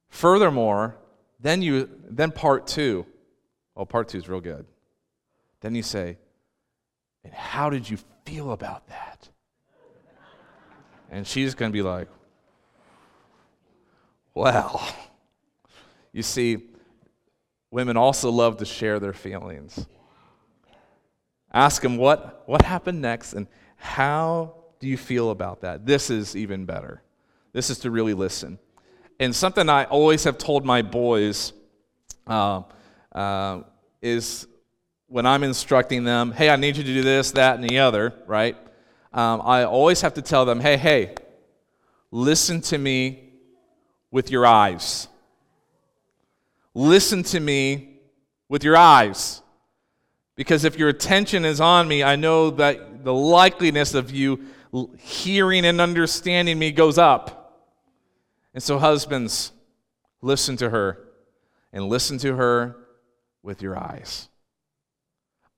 Furthermore, 0.10 0.98
then 1.40 1.62
you 1.62 1.90
then 2.10 2.32
part 2.32 2.68
two. 2.68 3.06
Well, 3.76 3.86
part 3.86 4.10
two 4.10 4.18
is 4.18 4.28
real 4.28 4.42
good. 4.42 4.66
Then 5.62 5.76
you 5.76 5.84
say, 5.84 6.18
and 7.24 7.34
how 7.34 7.70
did 7.70 7.90
you 7.90 7.98
feel 8.26 8.52
about 8.52 8.88
that? 8.90 9.30
And 11.10 11.26
she's 11.26 11.56
going 11.56 11.72
to 11.72 11.74
be 11.74 11.82
like, 11.82 12.10
well, 14.34 14.86
you 16.12 16.24
see, 16.24 16.58
women 17.74 17.98
also 17.98 18.30
love 18.30 18.58
to 18.58 18.66
share 18.66 19.00
their 19.00 19.14
feelings. 19.14 19.88
Ask 21.52 21.82
them 21.82 21.98
what, 21.98 22.44
what 22.46 22.62
happened 22.62 23.02
next 23.02 23.34
and 23.34 23.48
how 23.78 24.54
do 24.80 24.88
you 24.88 24.96
feel 24.96 25.32
about 25.32 25.62
that? 25.62 25.84
This 25.84 26.12
is 26.12 26.36
even 26.36 26.66
better. 26.66 27.02
This 27.52 27.72
is 27.72 27.80
to 27.80 27.90
really 27.90 28.14
listen. 28.14 28.60
And 29.20 29.36
something 29.36 29.70
I 29.70 29.86
always 29.86 30.24
have 30.26 30.38
told 30.38 30.64
my 30.66 30.84
boys 30.84 31.52
uh, 32.28 32.62
uh, 33.12 33.62
is 34.04 34.46
when 35.08 35.26
I'm 35.26 35.44
instructing 35.44 36.04
them, 36.04 36.32
hey, 36.32 36.52
I 36.52 36.58
need 36.58 36.78
you 36.78 36.84
to 36.84 36.94
do 36.94 37.02
this, 37.02 37.32
that, 37.32 37.56
and 37.56 37.68
the 37.68 37.80
other, 37.80 38.14
right? 38.28 38.56
Um, 39.12 39.42
I 39.44 39.64
always 39.64 40.02
have 40.02 40.14
to 40.14 40.22
tell 40.22 40.46
them, 40.46 40.60
hey, 40.60 40.78
hey, 40.78 41.16
listen 42.12 42.62
to 42.62 42.78
me 42.78 43.32
with 44.12 44.30
your 44.30 44.46
eyes. 44.46 45.08
Listen 46.74 47.24
to 47.24 47.40
me 47.40 48.00
with 48.50 48.64
your 48.64 48.78
eyes. 48.78 49.42
Because 50.36 50.64
if 50.64 50.78
your 50.78 50.90
attention 50.90 51.46
is 51.46 51.62
on 51.62 51.88
me, 51.88 52.04
I 52.04 52.16
know 52.16 52.50
that 52.52 53.04
the 53.04 53.14
likeliness 53.14 53.94
of 53.94 54.12
you 54.12 54.46
hearing 54.98 55.66
and 55.66 55.80
understanding 55.80 56.58
me 56.58 56.72
goes 56.72 56.98
up. 56.98 57.70
And 58.54 58.62
so, 58.62 58.80
husbands, 58.80 59.52
listen 60.22 60.58
to 60.58 60.70
her 60.70 61.00
and 61.72 61.88
listen 61.88 62.18
to 62.20 62.36
her 62.36 62.78
with 63.44 63.62
your 63.62 63.78
eyes. 63.78 64.30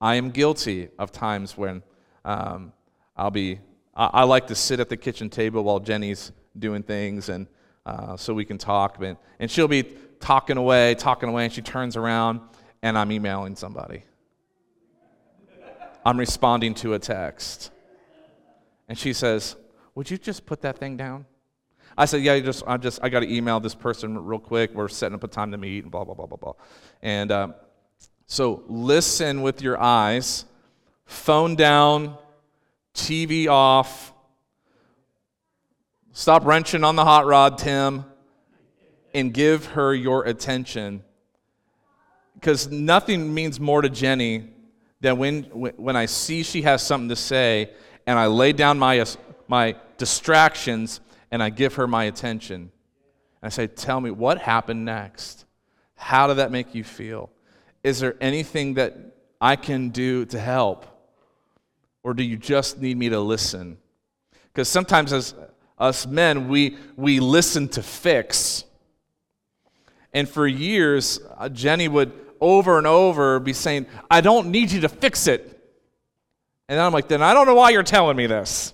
I 0.01 0.15
am 0.15 0.31
guilty 0.31 0.89
of 1.00 1.12
times 1.12 1.57
when 1.57 1.84
um, 2.25 2.74
I'll 3.15 3.31
be, 3.31 3.60
I, 3.95 4.05
I, 4.13 4.24
like 4.24 4.48
to 4.48 4.55
sit 4.55 4.79
at 4.79 4.89
the 4.89 4.98
kitchen 4.98 5.29
table 5.29 5.63
while 5.63 5.79
Jenny's 5.79 6.31
doing 6.57 6.84
things 6.84 7.29
and 7.29 7.48
uh, 7.86 8.17
so 8.17 8.34
we 8.34 8.43
can 8.43 8.57
talk. 8.57 9.01
And, 9.01 9.17
and 9.39 9.50
she'll 9.50 9.67
be 9.67 9.84
talking 10.19 10.57
away, 10.57 10.95
talking 10.95 11.29
away, 11.29 11.45
and 11.45 11.53
she 11.53 11.62
turns 11.62 11.95
around 11.95 12.41
and 12.81 12.98
I'm 12.98 13.12
emailing 13.12 13.55
somebody. 13.55 14.03
I'm 16.05 16.19
responding 16.19 16.75
to 16.75 16.93
a 16.93 17.00
text. 17.00 17.72
And 18.88 18.98
she 18.98 19.12
says, 19.12 19.55
Would 19.95 20.12
you 20.12 20.17
just 20.17 20.45
put 20.45 20.62
that 20.62 20.77
thing 20.77 20.95
down? 20.95 21.25
I 21.98 22.05
said, 22.05 22.22
Yeah, 22.22 22.34
I 22.34 22.41
just, 22.41 22.63
I 22.67 22.77
just 22.77 23.00
I 23.01 23.10
got 23.10 23.22
to 23.22 23.34
email 23.34 23.60
this 23.60 23.74
person 23.74 24.24
real 24.24 24.39
quick. 24.39 24.75
We're 24.75 24.88
setting 24.88 25.15
up 25.15 25.24
a 25.24 25.27
time 25.27 25.51
to 25.51 25.57
meet, 25.57 25.84
and 25.84 25.91
blah, 25.91 26.03
blah, 26.03 26.13
blah, 26.13 26.27
blah, 26.27 26.38
blah. 26.38 26.53
And 27.01 27.31
uh, 27.31 27.48
so 28.27 28.63
listen 28.67 29.41
with 29.41 29.63
your 29.63 29.81
eyes, 29.81 30.45
phone 31.05 31.55
down, 31.55 32.17
TV 32.93 33.48
off. 33.48 34.13
Stop 36.12 36.45
wrenching 36.45 36.84
on 36.84 36.95
the 36.95 37.03
hot 37.03 37.25
rod, 37.25 37.57
Tim 37.57 38.05
and 39.15 39.34
give 39.34 39.65
her 39.67 39.95
your 39.95 40.25
attention. 40.25 41.01
Because 42.36 42.69
nothing 42.69 43.34
means 43.34 43.60
more 43.62 43.81
to 43.81 43.89
Jenny 43.89 44.50
than 45.00 45.17
when, 45.17 45.43
when 45.53 45.95
I 45.95 46.05
see 46.05 46.43
she 46.43 46.63
has 46.63 46.86
something 46.86 47.10
to 47.10 47.15
say 47.15 47.72
and 48.05 48.19
I 48.19 48.27
lay 48.27 48.51
down 48.51 48.77
my, 48.77 49.03
my 49.48 49.77
distractions 49.98 51.00
and 51.31 51.41
I 51.41 51.50
give 51.50 51.75
her 51.75 51.88
my 51.88 52.03
attention. 52.03 52.55
And 52.55 52.72
I 53.41 53.50
say, 53.50 53.67
Tell 53.67 54.01
me, 54.01 54.12
what 54.12 54.38
happened 54.38 54.84
next? 54.84 55.45
How 55.95 56.27
did 56.27 56.36
that 56.36 56.51
make 56.51 56.75
you 56.75 56.84
feel? 56.84 57.31
Is 57.84 58.01
there 58.01 58.15
anything 58.19 58.74
that 58.74 58.95
I 59.39 59.55
can 59.55 59.89
do 59.89 60.25
to 60.25 60.39
help? 60.39 60.86
Or 62.03 62.13
do 62.13 62.22
you 62.22 62.36
just 62.36 62.81
need 62.81 62.98
me 62.98 63.10
to 63.10 63.19
listen? 63.19 63.77
Because 64.51 64.67
sometimes 64.67 65.13
as 65.13 65.34
us 65.77 66.05
men, 66.05 66.50
we, 66.50 66.77
we 66.98 67.22
listen 67.22 67.69
to 67.69 67.81
fix. 67.81 68.65
And 70.15 70.29
for 70.29 70.48
years, 70.48 71.19
uh, 71.38 71.50
Jenny 71.50 71.89
would 71.89 72.13
over 72.39 72.77
and 72.77 72.88
over 72.88 73.38
be 73.41 73.51
saying, 73.51 73.86
I 74.10 74.22
don't 74.22 74.48
need 74.48 74.72
you 74.72 74.79
to 74.81 74.89
fix 74.89 75.27
it. 75.27 75.51
And 76.69 76.79
I'm 76.79 76.93
like, 76.93 77.10
then 77.10 77.22
I 77.22 77.34
don't 77.34 77.45
know 77.45 77.55
why 77.55 77.72
you're 77.72 77.84
telling 77.84 78.15
me 78.15 78.25
this. 78.25 78.74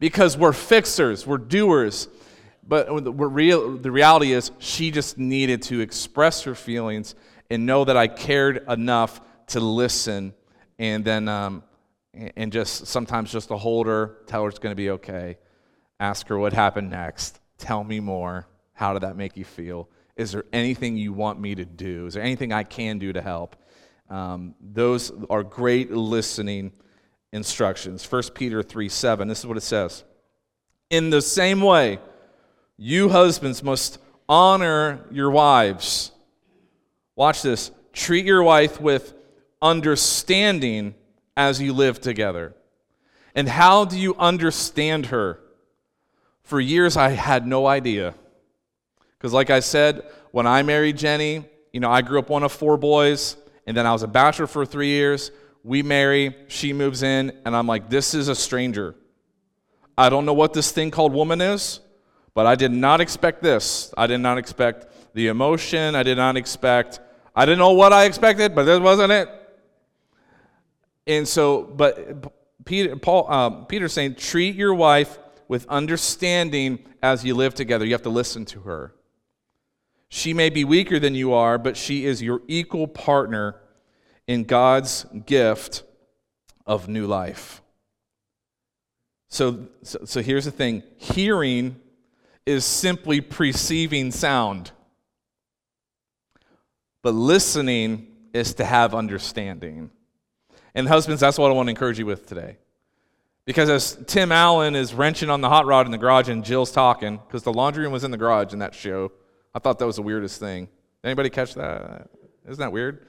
because 0.00 0.34
we're 0.34 0.54
fixers, 0.54 1.26
we're 1.26 1.36
doers. 1.36 2.08
But 2.66 3.04
the, 3.04 3.12
real, 3.12 3.76
the 3.76 3.90
reality 3.90 4.32
is, 4.32 4.50
she 4.58 4.90
just 4.90 5.18
needed 5.18 5.60
to 5.64 5.80
express 5.80 6.44
her 6.44 6.54
feelings 6.54 7.14
and 7.50 7.66
know 7.66 7.84
that 7.84 7.96
I 7.96 8.08
cared 8.08 8.64
enough 8.68 9.20
to 9.48 9.60
listen 9.60 10.32
and 10.78 11.04
then 11.04 11.28
um, 11.28 11.64
and 12.14 12.50
just 12.50 12.86
sometimes 12.86 13.30
just 13.30 13.48
to 13.48 13.58
hold 13.58 13.86
her, 13.88 14.16
tell 14.26 14.44
her 14.44 14.48
it's 14.48 14.58
going 14.58 14.72
to 14.72 14.76
be 14.76 14.88
okay, 14.88 15.36
ask 16.00 16.28
her 16.28 16.38
what 16.38 16.54
happened 16.54 16.88
next, 16.88 17.40
tell 17.58 17.84
me 17.84 18.00
more. 18.00 18.46
How 18.74 18.92
did 18.92 19.02
that 19.02 19.16
make 19.16 19.36
you 19.36 19.44
feel? 19.44 19.88
Is 20.16 20.32
there 20.32 20.44
anything 20.52 20.96
you 20.96 21.12
want 21.12 21.40
me 21.40 21.54
to 21.54 21.64
do? 21.64 22.06
Is 22.06 22.14
there 22.14 22.22
anything 22.22 22.52
I 22.52 22.64
can 22.64 22.98
do 22.98 23.12
to 23.12 23.22
help? 23.22 23.56
Um, 24.10 24.54
those 24.60 25.12
are 25.30 25.42
great 25.42 25.90
listening 25.90 26.72
instructions. 27.32 28.10
1 28.10 28.22
Peter 28.34 28.62
3 28.62 28.88
7, 28.88 29.28
this 29.28 29.40
is 29.40 29.46
what 29.46 29.56
it 29.56 29.62
says. 29.62 30.04
In 30.90 31.10
the 31.10 31.22
same 31.22 31.60
way, 31.60 31.98
you 32.76 33.08
husbands 33.08 33.62
must 33.62 33.98
honor 34.28 35.06
your 35.10 35.30
wives. 35.30 36.12
Watch 37.16 37.42
this. 37.42 37.70
Treat 37.92 38.26
your 38.26 38.42
wife 38.42 38.80
with 38.80 39.14
understanding 39.60 40.94
as 41.36 41.60
you 41.60 41.72
live 41.72 42.00
together. 42.00 42.54
And 43.34 43.48
how 43.48 43.84
do 43.84 43.98
you 43.98 44.14
understand 44.16 45.06
her? 45.06 45.40
For 46.42 46.60
years, 46.60 46.96
I 46.96 47.10
had 47.10 47.46
no 47.46 47.66
idea. 47.66 48.14
Because, 49.22 49.32
like 49.32 49.50
I 49.50 49.60
said, 49.60 50.02
when 50.32 50.48
I 50.48 50.64
married 50.64 50.98
Jenny, 50.98 51.44
you 51.72 51.78
know, 51.78 51.88
I 51.88 52.02
grew 52.02 52.18
up 52.18 52.28
one 52.28 52.42
of 52.42 52.50
four 52.50 52.76
boys, 52.76 53.36
and 53.68 53.76
then 53.76 53.86
I 53.86 53.92
was 53.92 54.02
a 54.02 54.08
bachelor 54.08 54.48
for 54.48 54.66
three 54.66 54.88
years. 54.88 55.30
We 55.62 55.84
marry, 55.84 56.34
she 56.48 56.72
moves 56.72 57.04
in, 57.04 57.30
and 57.44 57.54
I'm 57.54 57.68
like, 57.68 57.88
this 57.88 58.14
is 58.14 58.26
a 58.26 58.34
stranger. 58.34 58.96
I 59.96 60.08
don't 60.08 60.26
know 60.26 60.32
what 60.32 60.54
this 60.54 60.72
thing 60.72 60.90
called 60.90 61.12
woman 61.12 61.40
is, 61.40 61.78
but 62.34 62.46
I 62.46 62.56
did 62.56 62.72
not 62.72 63.00
expect 63.00 63.44
this. 63.44 63.94
I 63.96 64.08
did 64.08 64.18
not 64.18 64.38
expect 64.38 65.14
the 65.14 65.28
emotion. 65.28 65.94
I 65.94 66.02
did 66.02 66.16
not 66.16 66.36
expect, 66.36 66.98
I 67.36 67.44
didn't 67.44 67.60
know 67.60 67.74
what 67.74 67.92
I 67.92 68.06
expected, 68.06 68.56
but 68.56 68.64
this 68.64 68.80
wasn't 68.80 69.12
it. 69.12 69.28
And 71.06 71.28
so, 71.28 71.62
but 71.62 72.26
Peter, 72.64 72.96
Paul, 72.96 73.30
um, 73.30 73.66
Peter's 73.66 73.92
saying, 73.92 74.16
treat 74.16 74.56
your 74.56 74.74
wife 74.74 75.16
with 75.46 75.64
understanding 75.68 76.80
as 77.04 77.24
you 77.24 77.36
live 77.36 77.54
together. 77.54 77.84
You 77.84 77.92
have 77.92 78.02
to 78.02 78.10
listen 78.10 78.44
to 78.46 78.62
her. 78.62 78.94
She 80.14 80.34
may 80.34 80.50
be 80.50 80.62
weaker 80.62 80.98
than 80.98 81.14
you 81.14 81.32
are, 81.32 81.56
but 81.56 81.74
she 81.74 82.04
is 82.04 82.20
your 82.20 82.42
equal 82.46 82.86
partner 82.86 83.56
in 84.26 84.44
God's 84.44 85.06
gift 85.24 85.84
of 86.66 86.86
new 86.86 87.06
life. 87.06 87.62
So, 89.30 89.68
so, 89.82 90.00
so 90.04 90.20
here's 90.20 90.44
the 90.44 90.50
thing 90.50 90.82
hearing 90.98 91.76
is 92.44 92.66
simply 92.66 93.22
perceiving 93.22 94.10
sound, 94.10 94.72
but 97.00 97.14
listening 97.14 98.08
is 98.34 98.52
to 98.56 98.66
have 98.66 98.94
understanding. 98.94 99.90
And 100.74 100.88
husbands, 100.88 101.22
that's 101.22 101.38
what 101.38 101.50
I 101.50 101.54
want 101.54 101.68
to 101.68 101.70
encourage 101.70 101.98
you 101.98 102.04
with 102.04 102.26
today. 102.26 102.58
Because 103.46 103.70
as 103.70 103.98
Tim 104.06 104.30
Allen 104.30 104.76
is 104.76 104.92
wrenching 104.92 105.30
on 105.30 105.40
the 105.40 105.48
hot 105.48 105.64
rod 105.64 105.86
in 105.86 105.90
the 105.90 105.96
garage 105.96 106.28
and 106.28 106.44
Jill's 106.44 106.70
talking, 106.70 107.18
because 107.26 107.44
the 107.44 107.52
laundry 107.52 107.84
room 107.84 107.94
was 107.94 108.04
in 108.04 108.10
the 108.10 108.18
garage 108.18 108.52
in 108.52 108.58
that 108.58 108.74
show, 108.74 109.10
I 109.54 109.58
thought 109.58 109.78
that 109.78 109.86
was 109.86 109.96
the 109.96 110.02
weirdest 110.02 110.40
thing. 110.40 110.68
Anybody 111.04 111.30
catch 111.30 111.54
that? 111.54 112.08
Isn't 112.48 112.60
that 112.60 112.72
weird? 112.72 113.06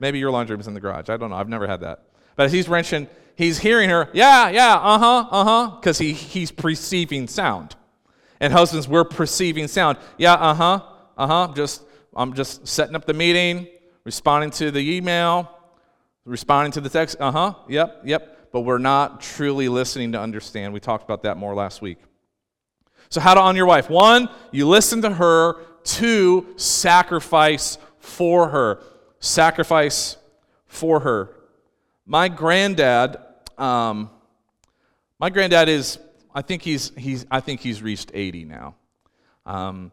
Maybe 0.00 0.18
your 0.18 0.30
laundry 0.30 0.58
is 0.58 0.66
in 0.66 0.74
the 0.74 0.80
garage. 0.80 1.08
I 1.08 1.16
don't 1.16 1.30
know. 1.30 1.36
I've 1.36 1.48
never 1.48 1.66
had 1.66 1.80
that. 1.80 2.04
But 2.36 2.46
as 2.46 2.52
he's 2.52 2.68
wrenching, 2.68 3.08
he's 3.36 3.58
hearing 3.58 3.90
her, 3.90 4.08
yeah, 4.12 4.48
yeah, 4.50 4.74
uh 4.74 4.98
huh, 4.98 5.28
uh 5.30 5.44
huh, 5.44 5.76
because 5.76 5.98
he, 5.98 6.12
he's 6.12 6.50
perceiving 6.50 7.28
sound. 7.28 7.76
And 8.40 8.52
husbands, 8.52 8.88
we're 8.88 9.04
perceiving 9.04 9.68
sound. 9.68 9.98
Yeah, 10.18 10.34
uh 10.34 10.54
huh, 10.54 10.80
uh 11.16 11.26
huh. 11.26 11.52
Just 11.54 11.82
I'm 12.14 12.34
just 12.34 12.66
setting 12.66 12.96
up 12.96 13.06
the 13.06 13.14
meeting, 13.14 13.68
responding 14.04 14.50
to 14.52 14.70
the 14.70 14.96
email, 14.96 15.54
Responding 16.26 16.72
to 16.72 16.80
the 16.80 16.88
text, 16.88 17.16
uh 17.20 17.30
huh, 17.30 17.54
yep, 17.68 18.00
yep, 18.02 18.50
but 18.50 18.62
we're 18.62 18.78
not 18.78 19.20
truly 19.20 19.68
listening 19.68 20.12
to 20.12 20.20
understand. 20.20 20.72
We 20.72 20.80
talked 20.80 21.04
about 21.04 21.22
that 21.24 21.36
more 21.36 21.54
last 21.54 21.82
week. 21.82 21.98
So, 23.10 23.20
how 23.20 23.34
to 23.34 23.40
honor 23.40 23.58
your 23.58 23.66
wife? 23.66 23.90
One, 23.90 24.30
you 24.50 24.66
listen 24.66 25.02
to 25.02 25.10
her. 25.10 25.56
Two, 25.84 26.54
sacrifice 26.56 27.78
for 27.98 28.48
her. 28.48 28.82
Sacrifice 29.20 30.16
for 30.66 31.00
her. 31.00 31.36
My 32.06 32.28
granddad, 32.28 33.18
um, 33.56 34.10
my 35.18 35.30
granddad 35.30 35.68
is, 35.68 35.98
I 36.34 36.42
think 36.42 36.62
he's, 36.62 36.90
he's, 36.96 37.26
I 37.30 37.40
think 37.40 37.60
he's 37.60 37.82
reached 37.82 38.10
80 38.12 38.44
now. 38.44 38.74
Um, 39.46 39.92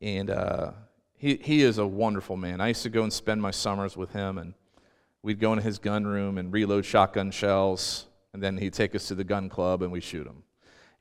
and 0.00 0.30
uh, 0.30 0.72
he, 1.16 1.36
he 1.36 1.62
is 1.62 1.78
a 1.78 1.86
wonderful 1.86 2.36
man. 2.36 2.60
I 2.60 2.68
used 2.68 2.82
to 2.84 2.90
go 2.90 3.02
and 3.02 3.12
spend 3.12 3.42
my 3.42 3.50
summers 3.50 3.96
with 3.96 4.12
him, 4.12 4.38
and 4.38 4.54
we'd 5.22 5.38
go 5.38 5.52
into 5.52 5.64
his 5.64 5.78
gun 5.78 6.06
room 6.06 6.38
and 6.38 6.52
reload 6.52 6.84
shotgun 6.84 7.30
shells, 7.30 8.06
and 8.32 8.42
then 8.42 8.56
he'd 8.56 8.72
take 8.72 8.94
us 8.94 9.08
to 9.08 9.14
the 9.14 9.24
gun 9.24 9.48
club 9.48 9.82
and 9.82 9.92
we 9.92 10.00
shoot 10.00 10.24
them. 10.24 10.42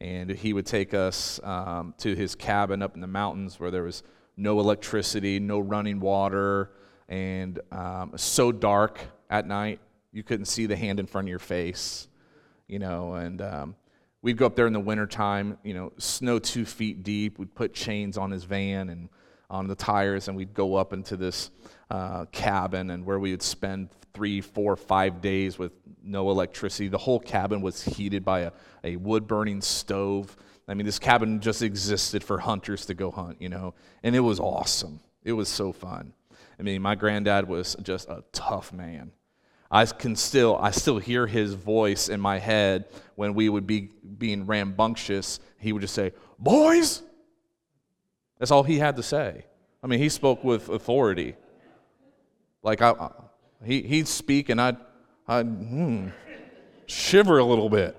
And 0.01 0.31
he 0.31 0.51
would 0.51 0.65
take 0.65 0.95
us 0.95 1.39
um, 1.43 1.93
to 1.99 2.15
his 2.15 2.33
cabin 2.33 2.81
up 2.81 2.95
in 2.95 3.01
the 3.01 3.07
mountains 3.07 3.59
where 3.59 3.69
there 3.69 3.83
was 3.83 4.01
no 4.35 4.59
electricity, 4.59 5.39
no 5.39 5.59
running 5.59 5.99
water, 5.99 6.71
and 7.07 7.59
um, 7.71 8.13
so 8.15 8.51
dark 8.51 8.99
at 9.29 9.45
night 9.45 9.79
you 10.11 10.23
couldn't 10.23 10.45
see 10.45 10.65
the 10.65 10.75
hand 10.75 10.99
in 10.99 11.05
front 11.05 11.27
of 11.27 11.29
your 11.29 11.37
face, 11.37 12.07
you 12.67 12.79
know. 12.79 13.13
And 13.13 13.43
um, 13.43 13.75
we'd 14.23 14.37
go 14.37 14.47
up 14.47 14.55
there 14.55 14.65
in 14.65 14.73
the 14.73 14.79
wintertime, 14.79 15.59
you 15.63 15.75
know, 15.75 15.91
snow 15.99 16.39
two 16.39 16.65
feet 16.65 17.03
deep. 17.03 17.37
We'd 17.37 17.53
put 17.53 17.73
chains 17.73 18.17
on 18.17 18.31
his 18.31 18.43
van 18.43 18.89
and 18.89 19.07
on 19.51 19.67
the 19.67 19.75
tires, 19.75 20.27
and 20.27 20.37
we'd 20.37 20.53
go 20.53 20.75
up 20.75 20.93
into 20.93 21.17
this 21.17 21.51
uh, 21.91 22.25
cabin 22.31 22.89
and 22.89 23.05
where 23.05 23.19
we 23.19 23.31
would 23.31 23.41
spend 23.43 23.89
three, 24.13 24.41
four, 24.41 24.75
five 24.75 25.21
days 25.21 25.59
with 25.59 25.73
no 26.03 26.31
electricity. 26.31 26.87
The 26.87 26.97
whole 26.97 27.19
cabin 27.19 27.61
was 27.61 27.83
heated 27.83 28.23
by 28.23 28.39
a, 28.41 28.51
a 28.83 28.95
wood 28.95 29.27
burning 29.27 29.61
stove. 29.61 30.35
I 30.67 30.73
mean, 30.73 30.85
this 30.85 30.99
cabin 30.99 31.41
just 31.41 31.61
existed 31.61 32.23
for 32.23 32.39
hunters 32.39 32.85
to 32.85 32.93
go 32.93 33.11
hunt, 33.11 33.41
you 33.41 33.49
know, 33.49 33.73
and 34.03 34.15
it 34.15 34.21
was 34.21 34.39
awesome. 34.39 35.01
It 35.23 35.33
was 35.33 35.49
so 35.49 35.73
fun. 35.73 36.13
I 36.57 36.63
mean, 36.63 36.81
my 36.81 36.95
granddad 36.95 37.47
was 37.47 37.75
just 37.83 38.07
a 38.07 38.23
tough 38.31 38.71
man. 38.71 39.11
I 39.69 39.85
can 39.85 40.15
still, 40.15 40.57
I 40.57 40.71
still 40.71 40.97
hear 40.97 41.27
his 41.27 41.53
voice 41.53 42.07
in 42.09 42.19
my 42.19 42.39
head 42.39 42.85
when 43.15 43.33
we 43.33 43.49
would 43.49 43.67
be 43.67 43.89
being 44.17 44.45
rambunctious. 44.45 45.39
He 45.57 45.73
would 45.73 45.81
just 45.81 45.95
say, 45.95 46.13
"Boys." 46.39 47.03
That's 48.41 48.49
all 48.49 48.63
he 48.63 48.79
had 48.79 48.95
to 48.95 49.03
say. 49.03 49.45
I 49.83 49.87
mean, 49.87 49.99
he 49.99 50.09
spoke 50.09 50.43
with 50.43 50.67
authority. 50.67 51.35
Like 52.63 52.81
I, 52.81 53.11
he, 53.63 53.83
he'd 53.83 54.07
speak, 54.07 54.49
and 54.49 54.59
I'd, 54.59 54.77
I'd 55.27 55.45
hmm, 55.45 56.07
shiver 56.87 57.37
a 57.37 57.43
little 57.43 57.69
bit. 57.69 57.95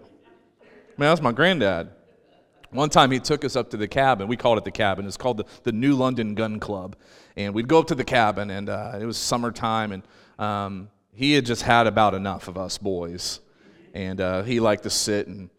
Man, 0.98 1.11
that's 1.11 1.22
my 1.22 1.31
granddad. 1.31 1.90
One 2.72 2.90
time 2.90 3.12
he 3.12 3.20
took 3.20 3.44
us 3.44 3.55
up 3.55 3.70
to 3.70 3.76
the 3.76 3.87
cabin. 3.87 4.26
We 4.26 4.37
called 4.37 4.59
it 4.59 4.64
the 4.64 4.72
cabin. 4.72 5.07
It's 5.07 5.16
called 5.16 5.37
the, 5.37 5.44
the 5.62 5.70
New 5.70 5.94
London 5.94 6.35
Gun 6.35 6.59
Club. 6.59 6.96
And 7.37 7.55
we'd 7.55 7.68
go 7.68 7.78
up 7.78 7.87
to 7.87 7.94
the 7.94 8.02
cabin, 8.02 8.50
and 8.50 8.68
uh, 8.68 8.98
it 9.00 9.07
was 9.07 9.18
summertime, 9.18 9.92
and 9.92 10.02
um, 10.40 10.90
he 11.12 11.35
had 11.35 11.46
just 11.46 11.62
had 11.62 11.87
about 11.87 12.14
enough 12.14 12.48
of 12.48 12.59
us 12.59 12.78
boys. 12.78 13.38
And 13.94 14.20
uh, 14.20 14.42
he 14.42 14.59
liked 14.59 14.83
to 14.83 14.90
sit 14.90 15.28
and 15.28 15.50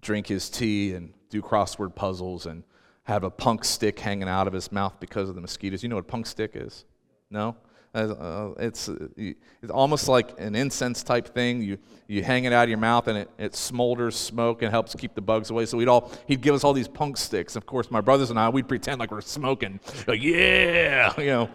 drink 0.00 0.26
his 0.26 0.50
tea 0.50 0.94
and 0.94 1.14
do 1.30 1.40
crossword 1.42 1.94
puzzles 1.94 2.46
and 2.46 2.64
have 3.04 3.24
a 3.24 3.30
punk 3.30 3.64
stick 3.64 3.98
hanging 3.98 4.28
out 4.28 4.46
of 4.46 4.52
his 4.52 4.70
mouth 4.70 4.94
because 5.00 5.28
of 5.28 5.34
the 5.34 5.40
mosquitoes. 5.40 5.82
You 5.82 5.88
know 5.88 5.96
what 5.96 6.06
punk 6.06 6.26
stick 6.26 6.52
is? 6.54 6.84
No? 7.30 7.56
Uh, 7.94 8.52
it's, 8.58 8.88
it's 9.18 9.70
almost 9.70 10.08
like 10.08 10.38
an 10.40 10.54
incense 10.54 11.02
type 11.02 11.34
thing. 11.34 11.60
You, 11.60 11.78
you 12.06 12.22
hang 12.22 12.44
it 12.44 12.52
out 12.52 12.64
of 12.64 12.68
your 12.70 12.78
mouth 12.78 13.06
and 13.08 13.18
it, 13.18 13.30
it 13.38 13.52
smolders 13.52 14.14
smoke 14.14 14.62
and 14.62 14.70
helps 14.70 14.94
keep 14.94 15.14
the 15.14 15.20
bugs 15.20 15.50
away. 15.50 15.66
So 15.66 15.76
we'd 15.76 15.88
all, 15.88 16.10
he'd 16.26 16.40
give 16.40 16.54
us 16.54 16.64
all 16.64 16.72
these 16.72 16.88
punk 16.88 17.18
sticks. 17.18 17.54
Of 17.54 17.66
course, 17.66 17.90
my 17.90 18.00
brothers 18.00 18.30
and 18.30 18.38
I, 18.38 18.48
we'd 18.48 18.68
pretend 18.68 18.98
like 18.98 19.10
we're 19.10 19.20
smoking. 19.20 19.78
Like, 20.06 20.22
yeah, 20.22 21.12
you 21.18 21.26
know, 21.26 21.50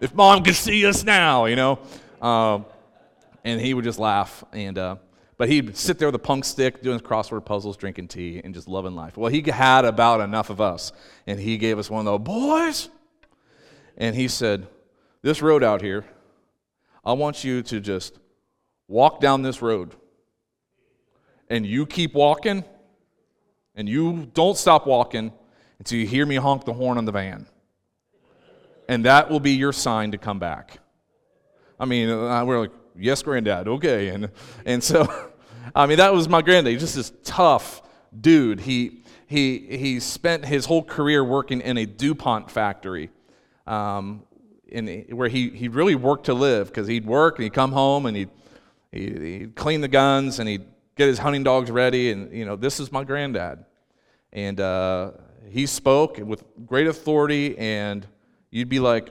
if 0.00 0.14
mom 0.14 0.42
could 0.42 0.54
see 0.54 0.86
us 0.86 1.04
now, 1.04 1.44
you 1.44 1.56
know. 1.56 1.78
Um, 2.22 2.64
and 3.44 3.60
he 3.60 3.74
would 3.74 3.84
just 3.84 3.98
laugh. 3.98 4.42
And, 4.52 4.78
uh, 4.78 4.96
but 5.36 5.48
he'd 5.48 5.76
sit 5.76 5.98
there 5.98 6.08
with 6.08 6.14
a 6.14 6.20
punk 6.20 6.44
stick 6.44 6.82
doing 6.82 7.00
crossword 7.00 7.44
puzzles, 7.44 7.76
drinking 7.76 8.08
tea, 8.08 8.40
and 8.42 8.54
just 8.54 8.68
loving 8.68 8.94
life. 8.94 9.16
Well, 9.16 9.30
he 9.30 9.42
had 9.42 9.84
about 9.84 10.20
enough 10.20 10.50
of 10.50 10.60
us. 10.60 10.92
And 11.26 11.40
he 11.40 11.58
gave 11.58 11.78
us 11.78 11.90
one 11.90 12.06
of 12.06 12.24
those, 12.24 12.24
boys. 12.24 12.88
And 13.96 14.14
he 14.14 14.28
said, 14.28 14.68
this 15.22 15.42
road 15.42 15.64
out 15.64 15.82
here, 15.82 16.04
I 17.04 17.14
want 17.14 17.44
you 17.44 17.62
to 17.62 17.80
just 17.80 18.18
walk 18.88 19.20
down 19.20 19.42
this 19.42 19.60
road. 19.60 19.94
And 21.48 21.66
you 21.66 21.86
keep 21.86 22.14
walking, 22.14 22.64
and 23.74 23.88
you 23.88 24.30
don't 24.34 24.56
stop 24.56 24.86
walking 24.86 25.32
until 25.78 25.98
you 25.98 26.06
hear 26.06 26.26
me 26.26 26.36
honk 26.36 26.64
the 26.64 26.72
horn 26.72 26.96
on 26.96 27.04
the 27.04 27.12
van. 27.12 27.46
And 28.88 29.04
that 29.04 29.30
will 29.30 29.40
be 29.40 29.52
your 29.52 29.72
sign 29.72 30.12
to 30.12 30.18
come 30.18 30.38
back. 30.38 30.78
I 31.78 31.86
mean, 31.86 32.08
uh, 32.08 32.44
we're 32.44 32.60
like, 32.60 32.72
yes, 32.96 33.22
granddad, 33.22 33.68
okay. 33.68 34.08
And, 34.08 34.30
and 34.64 34.82
so, 34.82 35.06
I 35.74 35.86
mean, 35.86 35.98
that 35.98 36.12
was 36.12 36.28
my 36.28 36.42
granddad. 36.42 36.72
He's 36.72 36.82
just 36.82 36.96
this 36.96 37.12
tough 37.24 37.82
dude. 38.18 38.60
He, 38.60 39.02
he, 39.26 39.58
he 39.58 40.00
spent 40.00 40.44
his 40.44 40.66
whole 40.66 40.82
career 40.82 41.24
working 41.24 41.60
in 41.60 41.78
a 41.78 41.86
DuPont 41.86 42.50
factory 42.50 43.10
um, 43.66 44.22
in, 44.68 45.06
where 45.10 45.28
he, 45.28 45.50
he 45.50 45.68
really 45.68 45.94
worked 45.94 46.26
to 46.26 46.34
live 46.34 46.68
because 46.68 46.86
he'd 46.86 47.06
work 47.06 47.36
and 47.36 47.44
he'd 47.44 47.52
come 47.52 47.72
home 47.72 48.06
and 48.06 48.16
he'd, 48.16 48.30
he'd, 48.92 49.22
he'd 49.22 49.54
clean 49.56 49.80
the 49.80 49.88
guns 49.88 50.38
and 50.38 50.48
he'd 50.48 50.64
get 50.96 51.08
his 51.08 51.18
hunting 51.18 51.42
dogs 51.42 51.70
ready. 51.70 52.10
And, 52.10 52.32
you 52.32 52.44
know, 52.44 52.56
this 52.56 52.80
is 52.80 52.92
my 52.92 53.04
granddad. 53.04 53.64
And 54.32 54.60
uh, 54.60 55.12
he 55.48 55.66
spoke 55.66 56.18
with 56.18 56.44
great 56.66 56.88
authority, 56.88 57.56
and 57.56 58.06
you'd 58.50 58.68
be 58.68 58.80
like, 58.80 59.10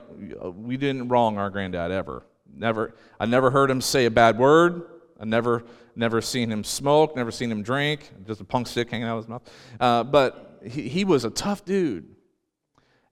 we 0.54 0.76
didn't 0.76 1.08
wrong 1.08 1.38
our 1.38 1.50
granddad 1.50 1.90
ever. 1.90 2.24
Never, 2.56 2.94
I 3.18 3.26
never 3.26 3.50
heard 3.50 3.70
him 3.70 3.80
say 3.80 4.06
a 4.06 4.10
bad 4.10 4.38
word. 4.38 4.82
I 5.18 5.24
never, 5.24 5.64
never 5.96 6.20
seen 6.20 6.50
him 6.50 6.64
smoke, 6.64 7.16
never 7.16 7.30
seen 7.30 7.50
him 7.50 7.62
drink, 7.62 8.10
just 8.26 8.40
a 8.40 8.44
punk 8.44 8.66
stick 8.66 8.90
hanging 8.90 9.06
out 9.06 9.18
of 9.18 9.24
his 9.24 9.28
mouth. 9.28 9.50
Uh, 9.80 10.04
but 10.04 10.60
he, 10.64 10.88
he 10.88 11.04
was 11.04 11.24
a 11.24 11.30
tough 11.30 11.64
dude. 11.64 12.14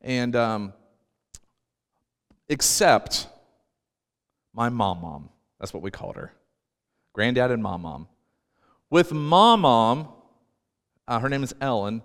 And 0.00 0.34
um, 0.34 0.72
except 2.48 3.28
my 4.52 4.68
mom 4.68 5.00
mom, 5.00 5.28
that's 5.60 5.72
what 5.72 5.82
we 5.82 5.90
called 5.90 6.16
her. 6.16 6.32
Granddad 7.12 7.50
and 7.50 7.62
mom 7.62 7.82
mom. 7.82 8.08
With 8.90 9.12
mom 9.12 9.60
mom, 9.60 10.08
uh, 11.06 11.18
her 11.18 11.28
name 11.28 11.42
is 11.42 11.54
Ellen, 11.60 12.02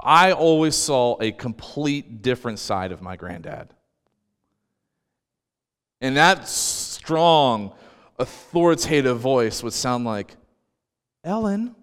I 0.00 0.32
always 0.32 0.76
saw 0.76 1.20
a 1.20 1.32
complete 1.32 2.22
different 2.22 2.58
side 2.58 2.92
of 2.92 3.02
my 3.02 3.16
granddad. 3.16 3.74
And 6.02 6.16
that 6.16 6.48
strong, 6.48 7.72
authoritative 8.18 9.20
voice 9.20 9.62
would 9.62 9.72
sound 9.72 10.04
like, 10.04 10.34
Ellen. 11.22 11.76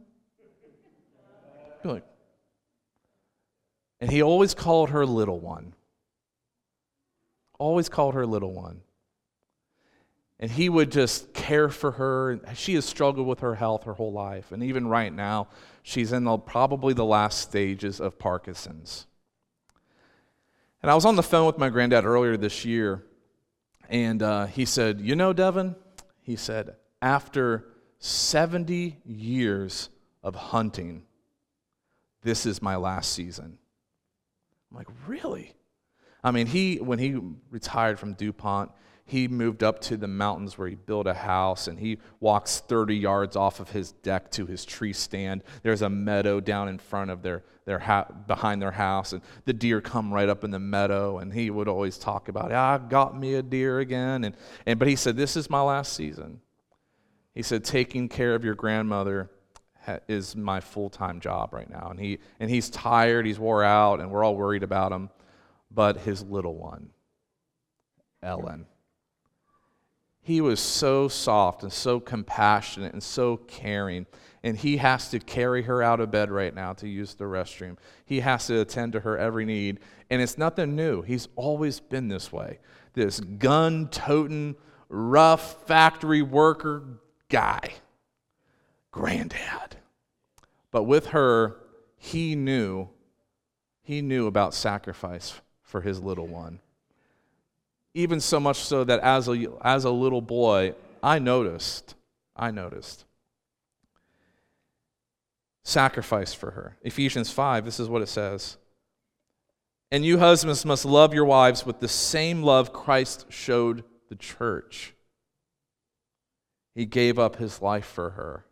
Like, 1.85 2.03
and 4.01 4.11
he 4.11 4.21
always 4.21 4.53
called 4.53 4.89
her 4.89 5.05
little 5.05 5.39
one. 5.39 5.73
Always 7.57 7.87
called 7.87 8.13
her 8.13 8.25
little 8.25 8.51
one. 8.51 8.81
And 10.37 10.51
he 10.51 10.67
would 10.67 10.91
just 10.91 11.33
care 11.33 11.69
for 11.69 11.91
her. 11.91 12.41
She 12.55 12.75
has 12.75 12.83
struggled 12.83 13.25
with 13.25 13.39
her 13.39 13.55
health 13.55 13.83
her 13.85 13.93
whole 13.93 14.11
life. 14.11 14.51
And 14.51 14.63
even 14.63 14.87
right 14.87 15.13
now, 15.13 15.47
she's 15.81 16.11
in 16.11 16.25
the, 16.25 16.37
probably 16.37 16.93
the 16.93 17.05
last 17.05 17.39
stages 17.39 18.01
of 18.01 18.19
Parkinson's. 18.19 19.07
And 20.81 20.91
I 20.91 20.95
was 20.95 21.05
on 21.05 21.15
the 21.15 21.23
phone 21.23 21.45
with 21.45 21.57
my 21.57 21.69
granddad 21.69 22.05
earlier 22.05 22.35
this 22.35 22.65
year, 22.65 23.03
and 23.89 24.21
uh, 24.21 24.45
he 24.45 24.65
said, 24.65 25.01
You 25.01 25.15
know, 25.15 25.33
Devin, 25.33 25.75
he 26.21 26.35
said, 26.35 26.75
after 27.01 27.65
70 27.97 28.97
years 29.03 29.89
of 30.23 30.35
hunting, 30.35 31.03
this 32.21 32.45
is 32.45 32.61
my 32.61 32.75
last 32.75 33.11
season. 33.11 33.57
I'm 34.71 34.77
like, 34.77 34.87
Really? 35.07 35.53
I 36.23 36.31
mean, 36.31 36.47
he, 36.47 36.77
when 36.77 36.99
he 36.99 37.19
retired 37.49 37.97
from 37.97 38.13
DuPont, 38.13 38.71
he 39.09 39.27
moved 39.27 39.63
up 39.63 39.81
to 39.81 39.97
the 39.97 40.07
mountains 40.07 40.57
where 40.57 40.67
he 40.67 40.75
built 40.75 41.07
a 41.07 41.13
house 41.15 41.67
and 41.67 41.79
he 41.79 41.97
walks 42.19 42.59
30 42.59 42.95
yards 42.95 43.35
off 43.35 43.59
of 43.59 43.71
his 43.71 43.91
deck 43.91 44.29
to 44.31 44.45
his 44.45 44.65
tree 44.65 44.93
stand 44.93 45.43
there's 45.63 45.81
a 45.81 45.89
meadow 45.89 46.39
down 46.39 46.67
in 46.67 46.77
front 46.77 47.09
of 47.09 47.23
their, 47.23 47.43
their 47.69 47.77
ha- 47.77 48.07
behind 48.25 48.59
their 48.59 48.71
house 48.71 49.13
and 49.13 49.21
the 49.45 49.53
deer 49.53 49.79
come 49.79 50.11
right 50.11 50.27
up 50.27 50.43
in 50.43 50.49
the 50.49 50.57
meadow 50.57 51.19
and 51.19 51.31
he 51.31 51.51
would 51.51 51.67
always 51.67 51.99
talk 51.99 52.27
about 52.27 52.51
i 52.51 52.79
got 52.89 53.15
me 53.15 53.35
a 53.35 53.43
deer 53.43 53.77
again 53.77 54.23
and, 54.23 54.35
and 54.65 54.79
but 54.79 54.87
he 54.87 54.95
said 54.95 55.15
this 55.15 55.37
is 55.37 55.51
my 55.51 55.61
last 55.61 55.93
season 55.93 56.41
he 57.35 57.43
said 57.43 57.63
taking 57.63 58.09
care 58.09 58.33
of 58.33 58.43
your 58.43 58.55
grandmother 58.55 59.29
is 60.07 60.35
my 60.35 60.59
full-time 60.59 61.19
job 61.19 61.53
right 61.53 61.69
now 61.69 61.89
and 61.91 61.99
he 61.99 62.17
and 62.39 62.49
he's 62.49 62.71
tired 62.71 63.23
he's 63.23 63.37
wore 63.37 63.63
out 63.63 63.99
and 63.99 64.09
we're 64.09 64.23
all 64.23 64.35
worried 64.35 64.63
about 64.63 64.91
him 64.91 65.07
but 65.69 65.97
his 65.97 66.23
little 66.23 66.55
one 66.55 66.89
ellen 68.23 68.65
he 70.29 70.41
was 70.41 70.59
so 70.59 71.07
soft 71.07 71.63
and 71.63 71.73
so 71.73 71.99
compassionate 71.99 72.93
and 72.93 73.01
so 73.01 73.37
caring. 73.37 74.05
And 74.43 74.57
he 74.57 74.77
has 74.77 75.09
to 75.09 75.19
carry 75.19 75.63
her 75.63 75.83
out 75.83 75.99
of 75.99 76.11
bed 76.11 76.31
right 76.31 76.53
now 76.53 76.73
to 76.73 76.87
use 76.87 77.13
the 77.15 77.25
restroom. 77.25 77.77
He 78.05 78.21
has 78.21 78.47
to 78.47 78.61
attend 78.61 78.93
to 78.93 79.01
her 79.01 79.17
every 79.17 79.45
need. 79.45 79.79
And 80.09 80.21
it's 80.21 80.37
nothing 80.37 80.75
new. 80.75 81.01
He's 81.01 81.27
always 81.35 81.79
been 81.79 82.07
this 82.07 82.31
way 82.31 82.59
this 82.93 83.19
gun 83.19 83.87
toting, 83.89 84.55
rough 84.87 85.67
factory 85.67 86.21
worker 86.21 86.83
guy. 87.29 87.73
Granddad. 88.91 89.77
But 90.71 90.83
with 90.83 91.07
her, 91.07 91.57
he 91.97 92.35
knew, 92.35 92.89
he 93.81 94.01
knew 94.01 94.27
about 94.27 94.53
sacrifice 94.53 95.39
for 95.61 95.81
his 95.81 96.01
little 96.01 96.27
one. 96.27 96.59
Even 97.93 98.19
so 98.19 98.39
much 98.39 98.57
so 98.57 98.83
that 98.83 98.99
as 99.01 99.27
a, 99.27 99.47
as 99.61 99.83
a 99.83 99.91
little 99.91 100.21
boy, 100.21 100.73
I 101.01 101.19
noticed, 101.19 101.95
I 102.35 102.51
noticed. 102.51 103.05
Sacrifice 105.63 106.33
for 106.33 106.51
her. 106.51 106.77
Ephesians 106.81 107.29
5, 107.31 107.65
this 107.65 107.79
is 107.79 107.89
what 107.89 108.01
it 108.01 108.09
says. 108.09 108.57
And 109.91 110.05
you 110.05 110.19
husbands 110.19 110.65
must 110.65 110.85
love 110.85 111.13
your 111.13 111.25
wives 111.25 111.65
with 111.65 111.79
the 111.79 111.87
same 111.87 112.43
love 112.43 112.73
Christ 112.73 113.25
showed 113.29 113.83
the 114.07 114.15
church. 114.15 114.93
He 116.75 116.85
gave 116.85 117.19
up 117.19 117.37
his 117.37 117.61
life 117.61 117.85
for 117.85 118.11
her. 118.11 118.45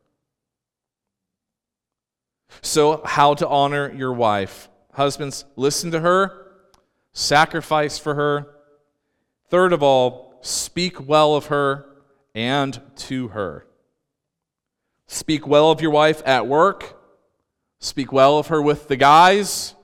So, 2.62 3.02
how 3.06 3.34
to 3.36 3.48
honor 3.48 3.92
your 3.94 4.14
wife? 4.14 4.70
Husbands, 4.94 5.46
listen 5.56 5.92
to 5.92 6.00
her, 6.00 6.48
sacrifice 7.14 8.00
for 8.00 8.16
her, 8.16 8.48
Third 9.50 9.72
of 9.72 9.82
all, 9.82 10.38
speak 10.42 11.08
well 11.08 11.36
of 11.36 11.48
her 11.48 11.86
and 12.36 12.82
to 12.96 13.30
her. 13.30 13.66
Speak 15.08 15.48
well 15.48 15.72
of 15.72 15.82
your 15.82 15.92
wife 15.92 16.22
at 16.26 16.48
work. 16.48 16.97
Speak 17.80 18.12
well 18.12 18.38
of 18.38 18.48
her 18.48 18.62
with 18.62 18.88
the 18.88 18.96
guys. 18.96 19.76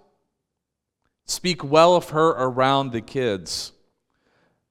Speak 1.25 1.63
well 1.63 1.95
of 1.95 2.09
her 2.09 2.29
around 2.29 2.91
the 2.91 3.01
kids. 3.01 3.71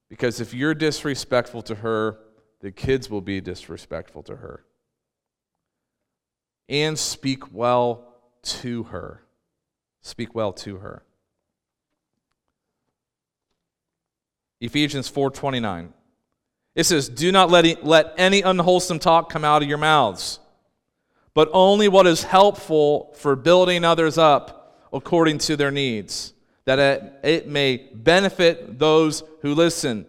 Because 0.09 0.39
if 0.39 0.53
you're 0.53 0.75
disrespectful 0.75 1.61
to 1.63 1.75
her, 1.75 2.19
the 2.59 2.71
kids 2.71 3.09
will 3.09 3.21
be 3.21 3.41
disrespectful 3.41 4.23
to 4.23 4.35
her. 4.37 4.63
And 6.69 6.97
speak 6.97 7.53
well 7.53 8.13
to 8.43 8.83
her. 8.83 9.23
Speak 10.01 10.35
well 10.35 10.53
to 10.53 10.77
her. 10.77 11.03
Ephesians 14.61 15.09
4:29. 15.09 15.93
It 16.75 16.85
says, 16.85 17.09
"Do 17.09 17.31
not 17.31 17.49
let, 17.49 17.85
let 17.85 18.13
any 18.17 18.41
unwholesome 18.41 18.99
talk 18.99 19.29
come 19.29 19.43
out 19.43 19.61
of 19.61 19.67
your 19.67 19.77
mouths, 19.77 20.39
but 21.33 21.49
only 21.53 21.87
what 21.87 22.07
is 22.07 22.23
helpful 22.23 23.13
for 23.17 23.35
building 23.35 23.83
others 23.83 24.17
up 24.17 24.87
according 24.91 25.39
to 25.39 25.55
their 25.55 25.71
needs, 25.71 26.33
that 26.65 27.19
it, 27.23 27.47
may 27.47 27.77
benefit 27.93 28.79
those 28.79 29.23
who 29.41 29.53
listen." 29.55 30.05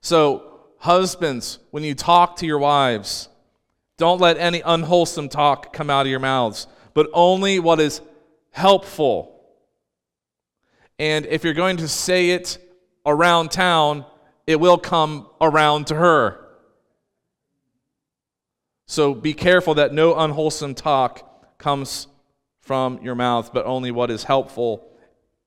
So, 0.00 0.60
husbands, 0.78 1.58
when 1.70 1.84
you 1.84 1.94
talk 1.94 2.36
to 2.36 2.46
your 2.46 2.58
wives, 2.58 3.28
don't 3.96 4.20
let 4.20 4.38
any 4.38 4.62
unwholesome 4.64 5.28
talk 5.28 5.72
come 5.72 5.90
out 5.90 6.06
of 6.06 6.10
your 6.10 6.20
mouths, 6.20 6.66
but 6.94 7.08
only 7.12 7.58
what 7.58 7.80
is 7.80 8.00
helpful. 8.50 9.40
And 10.98 11.26
if 11.26 11.44
you're 11.44 11.54
going 11.54 11.78
to 11.78 11.88
say 11.88 12.30
it 12.30 12.58
around 13.06 13.50
town, 13.50 14.04
it 14.46 14.58
will 14.58 14.78
come 14.78 15.26
around 15.40 15.86
to 15.88 15.94
her. 15.94 16.46
So 18.90 19.14
be 19.14 19.34
careful 19.34 19.74
that 19.74 19.94
no 19.94 20.16
unwholesome 20.16 20.74
talk 20.74 21.58
comes 21.58 22.08
from 22.60 23.00
your 23.00 23.14
mouth, 23.14 23.52
but 23.52 23.64
only 23.64 23.92
what 23.92 24.10
is 24.10 24.24
helpful 24.24 24.84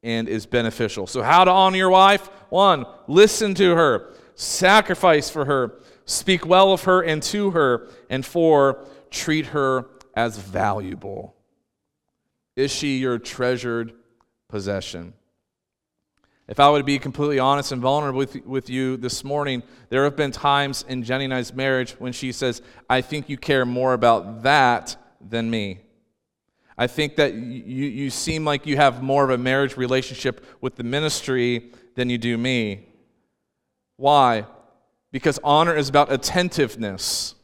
and 0.02 0.30
is 0.30 0.46
beneficial. 0.46 1.08
So, 1.08 1.22
how 1.22 1.44
to 1.44 1.52
honor 1.52 1.76
your 1.76 1.90
wife? 1.90 2.28
One, 2.48 2.86
listen 3.06 3.54
to 3.56 3.76
her, 3.76 4.14
sacrifice 4.36 5.30
for 5.30 5.44
her, 5.44 5.82
speak 6.06 6.46
well 6.46 6.72
of 6.72 6.84
her 6.84 7.02
and 7.02 7.22
to 7.24 7.52
her. 7.52 7.90
And 8.10 8.26
four, 8.26 8.86
treat 9.12 9.48
her 9.48 9.88
as 10.16 10.38
valuable. 10.38 11.36
Is 12.56 12.72
she 12.72 13.00
your 13.00 13.20
treasured 13.20 13.92
possession? 14.48 15.16
If 16.48 16.60
I 16.60 16.70
would 16.70 16.86
be 16.86 17.00
completely 17.00 17.40
honest 17.40 17.72
and 17.72 17.82
vulnerable 17.82 18.18
with, 18.18 18.46
with 18.46 18.70
you 18.70 18.98
this 18.98 19.24
morning, 19.24 19.64
there 19.90 20.04
have 20.04 20.18
been 20.18 20.32
times 20.32 20.84
in 20.88 21.04
Jenny 21.04 21.26
and 21.26 21.34
I's 21.34 21.54
marriage 21.54 21.94
when 22.00 22.12
she 22.12 22.34
says, 22.34 22.62
I 22.90 23.00
think 23.02 23.30
you 23.30 23.38
care 23.38 23.66
more 23.66 23.94
about 23.94 24.44
that 24.44 24.98
than 25.22 25.50
me. 25.50 25.80
I 26.78 26.88
think 26.88 27.16
that 27.16 27.34
you, 27.34 27.86
you 27.88 28.10
seem 28.10 28.44
like 28.44 28.66
you 28.66 28.76
have 28.76 29.02
more 29.02 29.24
of 29.24 29.30
a 29.30 29.38
marriage 29.38 29.78
relationship 29.78 30.46
with 30.60 30.76
the 30.76 30.84
ministry 30.84 31.72
than 31.96 32.10
you 32.10 32.18
do 32.18 32.38
me. 32.38 32.90
Why? 33.96 34.46
Because 35.12 35.40
honor 35.44 35.76
is 35.76 35.88
about 35.88 36.12
attentiveness. 36.12 37.36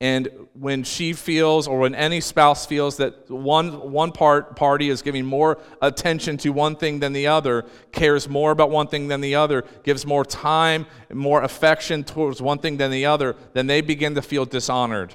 And 0.00 0.28
when 0.52 0.84
she 0.84 1.14
feels, 1.14 1.66
or 1.66 1.78
when 1.78 1.94
any 1.94 2.20
spouse 2.20 2.66
feels 2.66 2.98
that 2.98 3.30
one, 3.30 3.92
one 3.92 4.12
part, 4.12 4.54
party 4.54 4.90
is 4.90 5.00
giving 5.00 5.24
more 5.24 5.58
attention 5.80 6.36
to 6.38 6.50
one 6.50 6.76
thing 6.76 7.00
than 7.00 7.14
the 7.14 7.28
other, 7.28 7.64
cares 7.92 8.28
more 8.28 8.50
about 8.50 8.70
one 8.70 8.88
thing 8.88 9.08
than 9.08 9.22
the 9.22 9.36
other, 9.36 9.64
gives 9.84 10.04
more 10.04 10.24
time, 10.24 10.84
and 11.08 11.18
more 11.18 11.42
affection 11.42 12.04
towards 12.04 12.42
one 12.42 12.58
thing 12.58 12.76
than 12.76 12.90
the 12.90 13.06
other, 13.06 13.36
then 13.54 13.66
they 13.66 13.80
begin 13.80 14.14
to 14.14 14.22
feel 14.22 14.44
dishonored. 14.44 15.14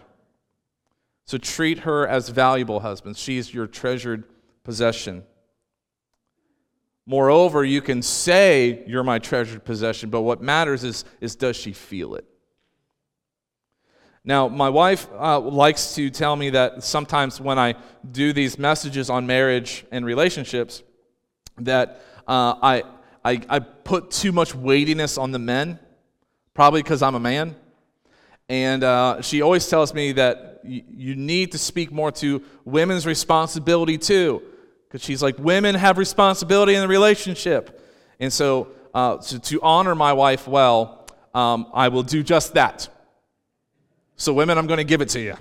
So 1.26 1.38
treat 1.38 1.80
her 1.80 2.08
as 2.08 2.30
valuable, 2.30 2.80
husbands. 2.80 3.20
She's 3.20 3.54
your 3.54 3.68
treasured 3.68 4.24
possession. 4.64 5.24
Moreover, 7.06 7.64
you 7.64 7.82
can 7.82 8.02
say 8.02 8.84
you're 8.88 9.04
my 9.04 9.20
treasured 9.20 9.64
possession, 9.64 10.10
but 10.10 10.22
what 10.22 10.42
matters 10.42 10.84
is, 10.84 11.06
is 11.20 11.36
does 11.36 11.56
she 11.56 11.72
feel 11.72 12.16
it? 12.16 12.26
Now, 14.24 14.48
my 14.48 14.70
wife 14.70 15.08
uh, 15.18 15.40
likes 15.40 15.96
to 15.96 16.12
tell 16.12 16.36
me 16.36 16.52
that 16.52 16.84
sometimes 16.84 17.42
when 17.42 17.58
I 17.58 17.76
do 18.12 18.34
these 18.34 18.60
messages 18.60 19.10
on 19.10 19.26
marriage 19.26 19.84
and 19.92 20.06
relationships, 20.06 20.84
that 21.58 22.02
uh, 22.28 22.54
I, 22.62 22.84
I, 23.26 23.42
I 23.50 23.60
put 23.60 24.12
too 24.12 24.32
much 24.32 24.54
weightiness 24.54 25.18
on 25.18 25.32
the 25.32 25.40
men, 25.40 25.80
probably 26.54 26.84
because 26.84 27.02
I'm 27.02 27.16
a 27.16 27.20
man. 27.20 27.56
And 28.48 28.84
uh, 28.84 29.22
she 29.22 29.42
always 29.42 29.68
tells 29.68 29.94
me 29.94 30.12
that 30.12 30.60
y- 30.64 30.84
you 30.88 31.16
need 31.16 31.54
to 31.54 31.58
speak 31.58 31.92
more 31.92 32.12
to 32.14 32.44
women's 32.64 33.08
responsibility 33.08 33.98
too, 33.98 34.44
because 34.88 35.04
she's 35.04 35.24
like, 35.24 35.40
women 35.40 35.74
have 35.74 35.98
responsibility 35.98 36.76
in 36.76 36.82
the 36.82 36.88
relationship. 36.88 37.82
And 38.20 38.32
so, 38.32 38.68
uh, 38.94 39.18
to, 39.18 39.40
to 39.40 39.62
honor 39.62 39.96
my 39.96 40.14
wife 40.14 40.48
well, 40.48 41.08
um, 41.34 41.68
I 41.74 41.88
will 41.88 42.04
do 42.04 42.22
just 42.22 42.54
that. 42.54 42.90
So, 44.22 44.32
women, 44.34 44.60
I'm 44.60 44.68
going 44.68 44.78
to 44.78 44.84
give 44.84 45.02
it 45.02 45.10
to 45.10 45.20
you. 45.20 45.34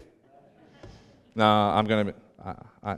No, 1.34 1.44
I'm 1.44 1.84
going 1.84 2.06
to. 2.06 2.14
I, 2.42 2.54
I, 2.82 2.92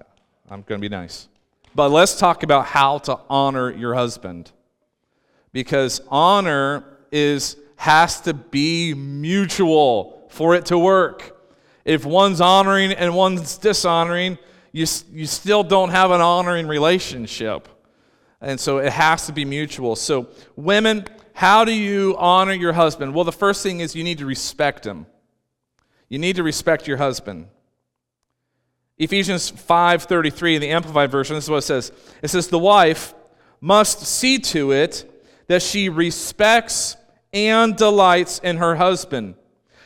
I'm 0.48 0.62
going 0.62 0.80
to 0.80 0.88
be 0.88 0.88
nice. 0.88 1.26
But 1.74 1.90
let's 1.90 2.16
talk 2.16 2.44
about 2.44 2.66
how 2.66 2.98
to 2.98 3.18
honor 3.28 3.68
your 3.72 3.92
husband. 3.92 4.52
Because 5.52 6.00
honor 6.06 6.84
is 7.10 7.56
has 7.74 8.20
to 8.20 8.32
be 8.32 8.94
mutual 8.94 10.28
for 10.30 10.54
it 10.54 10.66
to 10.66 10.78
work. 10.78 11.36
If 11.84 12.06
one's 12.06 12.40
honoring 12.40 12.92
and 12.92 13.16
one's 13.16 13.58
dishonoring, 13.58 14.38
you, 14.70 14.86
you 15.10 15.26
still 15.26 15.64
don't 15.64 15.90
have 15.90 16.12
an 16.12 16.20
honoring 16.20 16.68
relationship. 16.68 17.66
And 18.40 18.60
so 18.60 18.78
it 18.78 18.92
has 18.92 19.26
to 19.26 19.32
be 19.32 19.44
mutual. 19.44 19.96
So, 19.96 20.28
women, 20.54 21.06
how 21.32 21.64
do 21.64 21.74
you 21.74 22.14
honor 22.18 22.52
your 22.52 22.72
husband? 22.72 23.16
Well, 23.16 23.24
the 23.24 23.32
first 23.32 23.64
thing 23.64 23.80
is 23.80 23.96
you 23.96 24.04
need 24.04 24.18
to 24.18 24.26
respect 24.26 24.86
him. 24.86 25.06
You 26.12 26.18
need 26.18 26.36
to 26.36 26.42
respect 26.42 26.86
your 26.86 26.98
husband. 26.98 27.46
Ephesians 28.98 29.50
5:33 29.50 30.56
in 30.56 30.60
the 30.60 30.68
amplified 30.68 31.10
version 31.10 31.36
this 31.36 31.44
is 31.44 31.50
what 31.50 31.56
it 31.56 31.62
says. 31.62 31.90
It 32.22 32.28
says 32.28 32.48
the 32.48 32.58
wife 32.58 33.14
must 33.62 34.04
see 34.04 34.38
to 34.38 34.72
it 34.72 35.10
that 35.46 35.62
she 35.62 35.88
respects 35.88 36.98
and 37.32 37.74
delights 37.74 38.40
in 38.40 38.58
her 38.58 38.74
husband. 38.74 39.36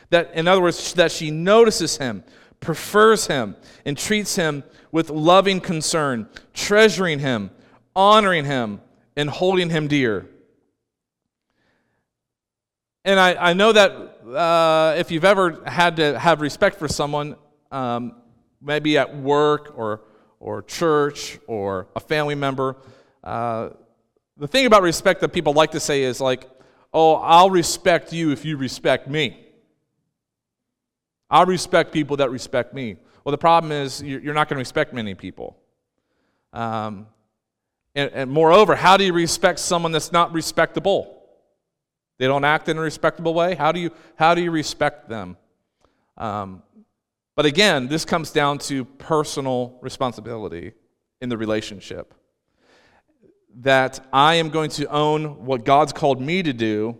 That 0.09 0.33
in 0.33 0.49
other 0.49 0.61
words 0.61 0.95
that 0.95 1.13
she 1.13 1.31
notices 1.31 1.95
him, 1.95 2.25
prefers 2.59 3.27
him, 3.27 3.55
and 3.85 3.97
treats 3.97 4.35
him 4.35 4.65
with 4.91 5.09
loving 5.09 5.61
concern, 5.61 6.27
treasuring 6.53 7.19
him, 7.19 7.51
honoring 7.95 8.43
him, 8.43 8.81
and 9.15 9.29
holding 9.29 9.69
him 9.69 9.87
dear. 9.87 10.27
And 13.05 13.17
I, 13.17 13.51
I 13.51 13.53
know 13.53 13.71
that 13.71 14.16
uh, 14.35 14.95
if 14.97 15.11
you've 15.11 15.25
ever 15.25 15.61
had 15.65 15.97
to 15.97 16.17
have 16.19 16.41
respect 16.41 16.77
for 16.77 16.87
someone, 16.87 17.35
um, 17.71 18.15
maybe 18.61 18.97
at 18.97 19.15
work 19.15 19.73
or, 19.77 20.01
or 20.39 20.61
church 20.63 21.39
or 21.47 21.87
a 21.95 21.99
family 21.99 22.35
member, 22.35 22.75
uh, 23.23 23.69
the 24.37 24.47
thing 24.47 24.65
about 24.65 24.83
respect 24.83 25.21
that 25.21 25.29
people 25.29 25.53
like 25.53 25.71
to 25.71 25.79
say 25.79 26.03
is 26.03 26.19
like, 26.19 26.49
oh, 26.93 27.15
I'll 27.15 27.49
respect 27.49 28.13
you 28.13 28.31
if 28.31 28.45
you 28.45 28.57
respect 28.57 29.07
me. 29.07 29.45
I'll 31.29 31.45
respect 31.45 31.91
people 31.91 32.17
that 32.17 32.31
respect 32.31 32.73
me. 32.73 32.97
Well, 33.23 33.31
the 33.31 33.37
problem 33.37 33.71
is 33.71 34.01
you're 34.01 34.33
not 34.33 34.47
going 34.47 34.55
to 34.55 34.61
respect 34.61 34.93
many 34.93 35.13
people. 35.13 35.57
Um, 36.53 37.07
and, 37.93 38.11
and 38.13 38.31
moreover, 38.31 38.75
how 38.75 38.95
do 38.95 39.03
you 39.03 39.11
respect 39.11 39.59
someone 39.59 39.91
that's 39.91 40.11
not 40.11 40.31
respectable? 40.31 41.16
They 42.17 42.25
don't 42.25 42.43
act 42.43 42.67
in 42.69 42.77
a 42.77 42.81
respectable 42.81 43.33
way. 43.33 43.55
How 43.55 43.71
do 43.71 43.79
you, 43.79 43.91
how 44.15 44.33
do 44.33 44.41
you 44.41 44.51
respect 44.51 45.09
them? 45.09 45.37
Um, 46.17 46.63
but 47.35 47.45
again, 47.45 47.87
this 47.87 48.05
comes 48.05 48.31
down 48.31 48.57
to 48.59 48.85
personal 48.85 49.77
responsibility 49.81 50.73
in 51.21 51.29
the 51.29 51.37
relationship. 51.37 52.13
That 53.57 54.05
I 54.11 54.35
am 54.35 54.49
going 54.49 54.71
to 54.71 54.87
own 54.87 55.45
what 55.45 55.63
God's 55.63 55.93
called 55.93 56.19
me 56.19 56.41
to 56.43 56.53
do 56.53 56.97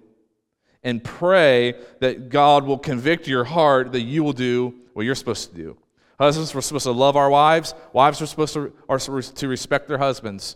and 0.83 1.03
pray 1.03 1.75
that 1.99 2.29
God 2.29 2.65
will 2.65 2.77
convict 2.77 3.27
your 3.27 3.43
heart 3.43 3.91
that 3.91 4.01
you 4.01 4.23
will 4.23 4.33
do 4.33 4.73
what 4.93 5.05
you're 5.05 5.15
supposed 5.15 5.49
to 5.49 5.55
do. 5.55 5.77
Husbands, 6.19 6.53
we're 6.55 6.61
supposed 6.61 6.85
to 6.85 6.91
love 6.91 7.15
our 7.15 7.29
wives. 7.29 7.75
Wives 7.93 8.21
are 8.21 8.25
supposed 8.25 8.53
to, 8.53 8.73
are 8.89 8.99
to 8.99 9.47
respect 9.47 9.87
their 9.87 9.99
husbands. 9.99 10.55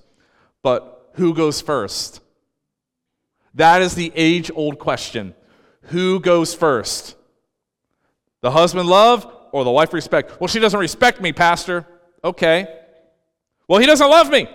But 0.63 1.12
who 1.13 1.34
goes 1.34 1.62
first? 1.62 2.21
That 3.54 3.82
is 3.82 3.96
the 3.96 4.12
age 4.16 4.50
old 4.54 4.80
question. 4.80 5.36
Who 5.84 6.20
goes 6.20 6.54
first? 6.54 7.16
The 8.42 8.52
husband 8.52 8.88
love 8.88 9.32
or 9.52 9.64
the 9.64 9.72
wife 9.72 9.94
respect? 9.94 10.40
Well, 10.40 10.48
she 10.48 10.60
doesn't 10.60 10.80
respect 10.80 11.22
me, 11.22 11.34
Pastor. 11.34 11.86
Okay. 12.24 12.68
Well, 13.68 13.80
he 13.80 13.86
doesn't 13.86 14.10
love 14.10 14.30
me. 14.30 14.48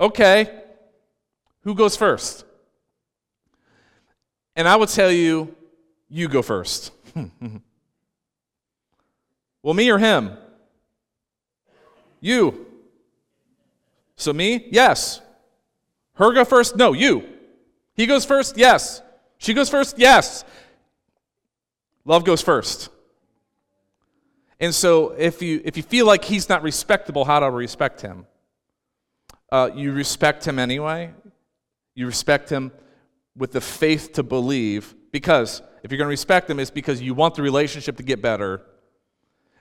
Okay. 0.00 0.62
Who 1.62 1.74
goes 1.74 1.96
first? 1.96 2.44
And 4.54 4.68
I 4.68 4.76
would 4.76 4.88
tell 4.88 5.10
you, 5.10 5.54
you 6.08 6.28
go 6.28 6.42
first. 6.42 6.92
well, 9.62 9.74
me 9.74 9.90
or 9.90 9.98
him? 9.98 10.36
You. 12.20 12.66
So, 14.16 14.32
me? 14.32 14.68
Yes. 14.70 15.20
Her 16.14 16.32
go 16.32 16.44
first? 16.44 16.76
No, 16.76 16.92
you. 16.92 17.31
He 17.94 18.06
goes 18.06 18.24
first? 18.24 18.56
Yes. 18.56 19.02
She 19.38 19.54
goes 19.54 19.68
first? 19.68 19.98
Yes. 19.98 20.44
Love 22.04 22.24
goes 22.24 22.42
first. 22.42 22.88
And 24.58 24.74
so 24.74 25.10
if 25.10 25.42
you, 25.42 25.60
if 25.64 25.76
you 25.76 25.82
feel 25.82 26.06
like 26.06 26.24
he's 26.24 26.48
not 26.48 26.62
respectable, 26.62 27.24
how 27.24 27.40
do 27.40 27.46
I 27.46 27.48
respect 27.48 28.00
him? 28.00 28.26
Uh, 29.50 29.70
you 29.74 29.92
respect 29.92 30.46
him 30.46 30.58
anyway. 30.58 31.12
You 31.94 32.06
respect 32.06 32.48
him 32.48 32.72
with 33.36 33.52
the 33.52 33.60
faith 33.60 34.12
to 34.14 34.22
believe, 34.22 34.94
because 35.10 35.62
if 35.82 35.90
you're 35.90 35.98
going 35.98 36.06
to 36.06 36.10
respect 36.10 36.48
him, 36.48 36.60
it's 36.60 36.70
because 36.70 37.00
you 37.00 37.14
want 37.14 37.34
the 37.34 37.42
relationship 37.42 37.96
to 37.96 38.02
get 38.02 38.22
better. 38.22 38.62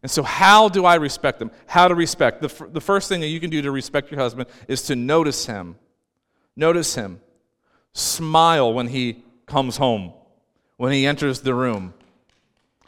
And 0.01 0.09
so, 0.09 0.23
how 0.23 0.69
do 0.69 0.85
I 0.85 0.95
respect 0.95 1.39
them? 1.39 1.51
How 1.67 1.87
to 1.87 1.95
respect? 1.95 2.41
The, 2.41 2.49
f- 2.49 2.73
the 2.73 2.81
first 2.81 3.07
thing 3.07 3.21
that 3.21 3.27
you 3.27 3.39
can 3.39 3.49
do 3.49 3.61
to 3.61 3.71
respect 3.71 4.11
your 4.11 4.19
husband 4.19 4.49
is 4.67 4.83
to 4.83 4.95
notice 4.95 5.45
him. 5.45 5.75
Notice 6.55 6.95
him. 6.95 7.21
Smile 7.93 8.73
when 8.73 8.87
he 8.87 9.23
comes 9.45 9.77
home, 9.77 10.13
when 10.77 10.91
he 10.93 11.05
enters 11.05 11.41
the 11.41 11.53
room. 11.53 11.93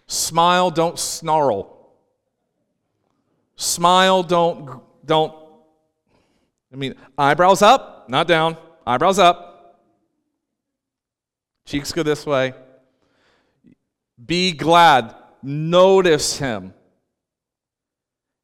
Smile, 0.08 0.72
don't 0.72 0.98
snarl. 0.98 1.92
Smile, 3.56 4.24
don't, 4.24 4.82
don't, 5.06 5.34
I 6.72 6.76
mean, 6.76 6.96
eyebrows 7.18 7.62
up, 7.62 8.10
not 8.10 8.28
down, 8.28 8.58
eyebrows 8.86 9.20
up. 9.20 9.80
Cheeks 11.66 11.92
go 11.92 12.04
this 12.04 12.26
way. 12.26 12.54
Be 14.26 14.52
glad. 14.52 15.16
Notice 15.42 16.38
him. 16.38 16.74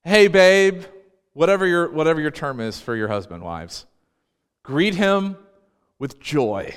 Hey, 0.04 0.28
babe, 0.28 0.84
whatever 1.34 1.66
your, 1.66 1.92
whatever 1.92 2.22
your 2.22 2.32
term 2.32 2.60
is 2.60 2.80
for 2.80 2.96
your 2.96 3.08
husband, 3.08 3.44
wives. 3.44 3.86
Greet 4.64 4.96
him 4.96 5.38
with 6.00 6.20
joy. 6.20 6.74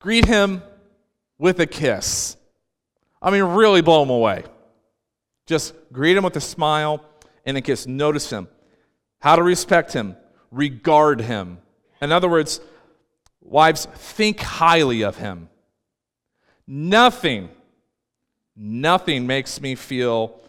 Greet 0.00 0.26
him 0.26 0.62
with 1.38 1.60
a 1.60 1.66
kiss. 1.66 2.36
I 3.22 3.30
mean, 3.30 3.42
really 3.42 3.80
blow 3.80 4.02
him 4.02 4.10
away. 4.10 4.44
Just 5.46 5.74
greet 5.92 6.16
him 6.16 6.24
with 6.24 6.36
a 6.36 6.40
smile 6.40 7.04
and 7.44 7.56
a 7.56 7.62
kiss. 7.62 7.86
Notice 7.86 8.30
him. 8.30 8.48
How 9.20 9.36
to 9.36 9.42
respect 9.42 9.92
him. 9.92 10.16
regard 10.50 11.20
him. 11.20 11.58
In 12.02 12.10
other 12.10 12.28
words, 12.28 12.60
wives, 13.40 13.86
think 13.86 14.40
highly 14.40 15.02
of 15.02 15.16
him. 15.16 15.48
Nothing, 16.66 17.50
nothing 18.56 19.26
makes 19.26 19.60
me 19.60 19.74
feel 19.74 20.40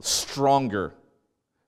stronger. 0.00 0.92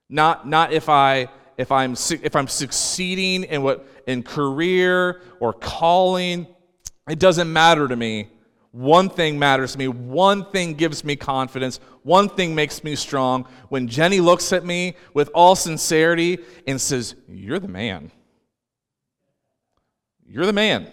Not, 0.09 0.47
not 0.47 0.73
if 0.73 0.89
I 0.89 1.29
if 1.59 1.73
I'm 1.73 1.93
if 1.93 2.37
I'm 2.37 2.49
succeeding 2.49 3.45
in 3.45 3.63
what 3.63 3.87
in 4.07 4.23
career 4.23 5.21
or 5.41 5.53
calling, 5.53 6.47
it 7.11 7.19
doesn't 7.19 7.53
matter 7.53 7.87
to 7.89 7.97
me. 7.97 8.29
One 8.71 9.11
thing 9.11 9.39
matters 9.39 9.73
to 9.73 9.79
me. 9.79 9.89
One 9.89 10.51
thing 10.51 10.75
gives 10.75 11.03
me 11.03 11.17
confidence. 11.17 11.81
One 12.05 12.29
thing 12.29 12.55
makes 12.55 12.85
me 12.85 12.95
strong. 12.95 13.47
When 13.71 13.89
Jenny 13.89 14.21
looks 14.21 14.53
at 14.53 14.65
me 14.65 14.95
with 15.15 15.31
all 15.35 15.57
sincerity 15.57 16.39
and 16.67 16.81
says, 16.81 17.17
You're 17.29 17.59
the 17.59 17.69
man. 17.69 18.13
You're 20.29 20.47
the 20.47 20.53
man. 20.53 20.93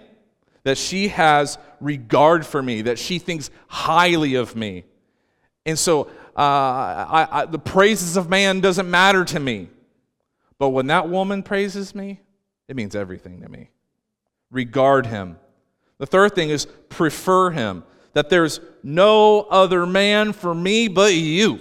That 0.63 0.79
she 0.79 1.09
has 1.09 1.59
regard 1.79 2.43
for 2.43 2.63
me, 2.63 2.83
that 2.83 2.97
she 2.97 3.19
thinks 3.19 3.51
highly 3.67 4.33
of 4.33 4.55
me. 4.55 4.85
And 5.63 5.77
so 5.77 6.09
uh, 6.35 6.39
I, 6.39 7.27
I, 7.31 7.45
the 7.45 7.59
praises 7.59 8.17
of 8.17 8.29
man 8.29 8.61
doesn't 8.61 8.89
matter 8.89 9.25
to 9.25 9.39
me. 9.39 9.69
But 10.57 10.69
when 10.69 10.87
that 10.87 11.09
woman 11.09 11.43
praises 11.43 11.93
me, 11.93 12.21
it 12.67 12.75
means 12.75 12.95
everything 12.95 13.41
to 13.41 13.49
me. 13.49 13.69
Regard 14.51 15.05
him. 15.05 15.37
The 15.97 16.05
third 16.05 16.35
thing 16.35 16.49
is 16.49 16.65
prefer 16.89 17.51
him, 17.51 17.83
that 18.13 18.29
there's 18.29 18.59
no 18.83 19.41
other 19.41 19.85
man 19.85 20.33
for 20.33 20.53
me 20.53 20.87
but 20.87 21.13
you. 21.13 21.59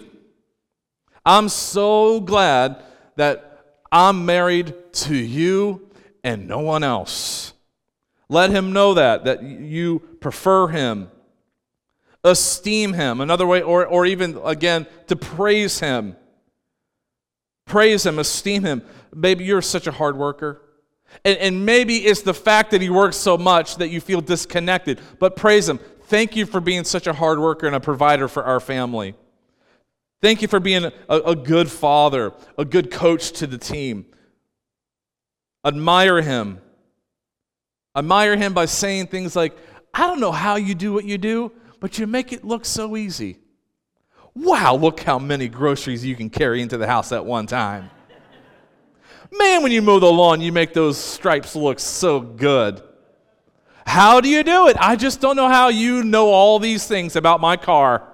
I'm 1.24 1.48
so 1.48 2.20
glad 2.20 2.83
that 3.16 3.64
I'm 3.90 4.26
married 4.26 4.74
to 4.92 5.14
you 5.14 5.88
and 6.22 6.48
no 6.48 6.61
one 6.61 6.83
else. 6.83 7.52
Let 8.28 8.50
him 8.50 8.72
know 8.72 8.94
that, 8.94 9.24
that 9.24 9.42
you 9.42 10.00
prefer 10.20 10.68
him. 10.68 11.11
Esteem 12.24 12.94
him, 12.94 13.20
another 13.20 13.46
way, 13.46 13.61
or, 13.61 13.87
or 13.87 14.07
even 14.07 14.40
again, 14.44 14.87
to 15.09 15.16
praise 15.16 15.80
him. 15.80 16.16
Praise 17.66 18.05
him, 18.05 18.18
esteem 18.18 18.64
him. 18.64 18.83
Maybe 19.14 19.44
you're 19.44 19.62
such 19.62 19.87
a 19.87 19.92
hard 19.92 20.16
worker. 20.16 20.61
And, 21.24 21.38
and 21.38 21.66
maybe 21.66 21.96
it's 21.98 22.22
the 22.22 22.35
fact 22.35 22.70
that 22.72 22.81
he 22.81 22.90
works 22.90 23.16
so 23.16 23.38
much 23.38 23.77
that 23.77 23.88
you 23.88 24.00
feel 24.00 24.20
disconnected. 24.20 25.00
But 25.18 25.37
praise 25.37 25.68
him. 25.68 25.79
Thank 26.05 26.37
you 26.37 26.46
for 26.46 26.61
being 26.61 26.85
such 26.85 27.07
a 27.07 27.12
hard 27.12 27.38
worker 27.38 27.66
and 27.66 27.77
a 27.77 27.81
provider 27.81 28.29
for 28.29 28.44
our 28.44 28.61
family. 28.61 29.14
Thank 30.20 30.42
you 30.42 30.48
for 30.48 30.61
being 30.61 30.85
a, 30.85 30.92
a 31.09 31.37
good 31.37 31.70
father, 31.70 32.33
a 32.59 32.64
good 32.64 32.90
coach 32.90 33.33
to 33.33 33.46
the 33.46 33.59
team. 33.59 34.07
Admire 35.64 36.20
him. 36.20 36.61
Admire 37.96 38.37
him 38.37 38.53
by 38.53 38.66
saying 38.66 39.07
things 39.07 39.37
like, 39.37 39.57
I 39.92 40.07
don't 40.07 40.20
know 40.20 40.33
how 40.33 40.57
you 40.57 40.74
do 40.74 40.92
what 40.92 41.05
you 41.05 41.16
do, 41.18 41.53
but 41.81 41.98
you 41.98 42.07
make 42.07 42.33
it 42.33 42.44
look 42.44 42.64
so 42.64 42.96
easy. 42.96 43.38
Wow, 44.35 44.77
look 44.77 45.01
how 45.01 45.18
many 45.18 45.49
groceries 45.49 46.05
you 46.05 46.16
can 46.16 46.29
carry 46.29 46.61
into 46.61 46.77
the 46.77 46.87
house 46.87 47.12
at 47.12 47.25
one 47.25 47.47
time. 47.47 47.90
Man, 49.31 49.62
when 49.62 49.73
you 49.73 49.83
mow 49.83 49.99
the 49.99 50.11
lawn, 50.11 50.40
you 50.40 50.53
make 50.53 50.75
those 50.75 50.99
stripes 50.99 51.57
look 51.57 51.79
so 51.79 52.20
good. 52.20 52.83
How 53.87 54.20
do 54.20 54.29
you 54.29 54.42
do 54.42 54.68
it? 54.68 54.77
I 54.81 54.97
just 54.97 55.20
don't 55.20 55.37
know 55.37 55.49
how 55.49 55.68
you 55.68 56.03
know 56.03 56.29
all 56.29 56.59
these 56.59 56.87
things 56.87 57.16
about 57.16 57.40
my 57.40 57.57
car. 57.57 58.09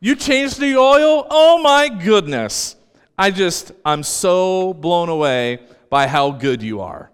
You 0.00 0.16
changed 0.16 0.60
the 0.60 0.76
oil? 0.76 1.26
Oh 1.30 1.60
my 1.62 1.88
goodness. 1.88 2.76
I 3.18 3.30
just, 3.30 3.72
I'm 3.84 4.02
so 4.02 4.74
blown 4.74 5.08
away 5.08 5.60
by 5.90 6.06
how 6.06 6.30
good 6.30 6.62
you 6.62 6.80
are. 6.80 7.10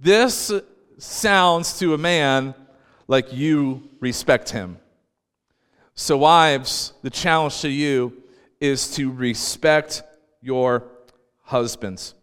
This 0.00 0.52
sounds 0.98 1.78
to 1.78 1.94
a 1.94 1.98
man 1.98 2.54
like 3.06 3.32
you 3.32 3.88
respect 4.00 4.50
him. 4.50 4.78
So, 5.96 6.16
wives, 6.16 6.92
the 7.02 7.10
challenge 7.10 7.60
to 7.60 7.68
you 7.68 8.24
is 8.60 8.90
to 8.96 9.12
respect 9.12 10.02
your 10.40 10.90
husbands. 11.42 12.14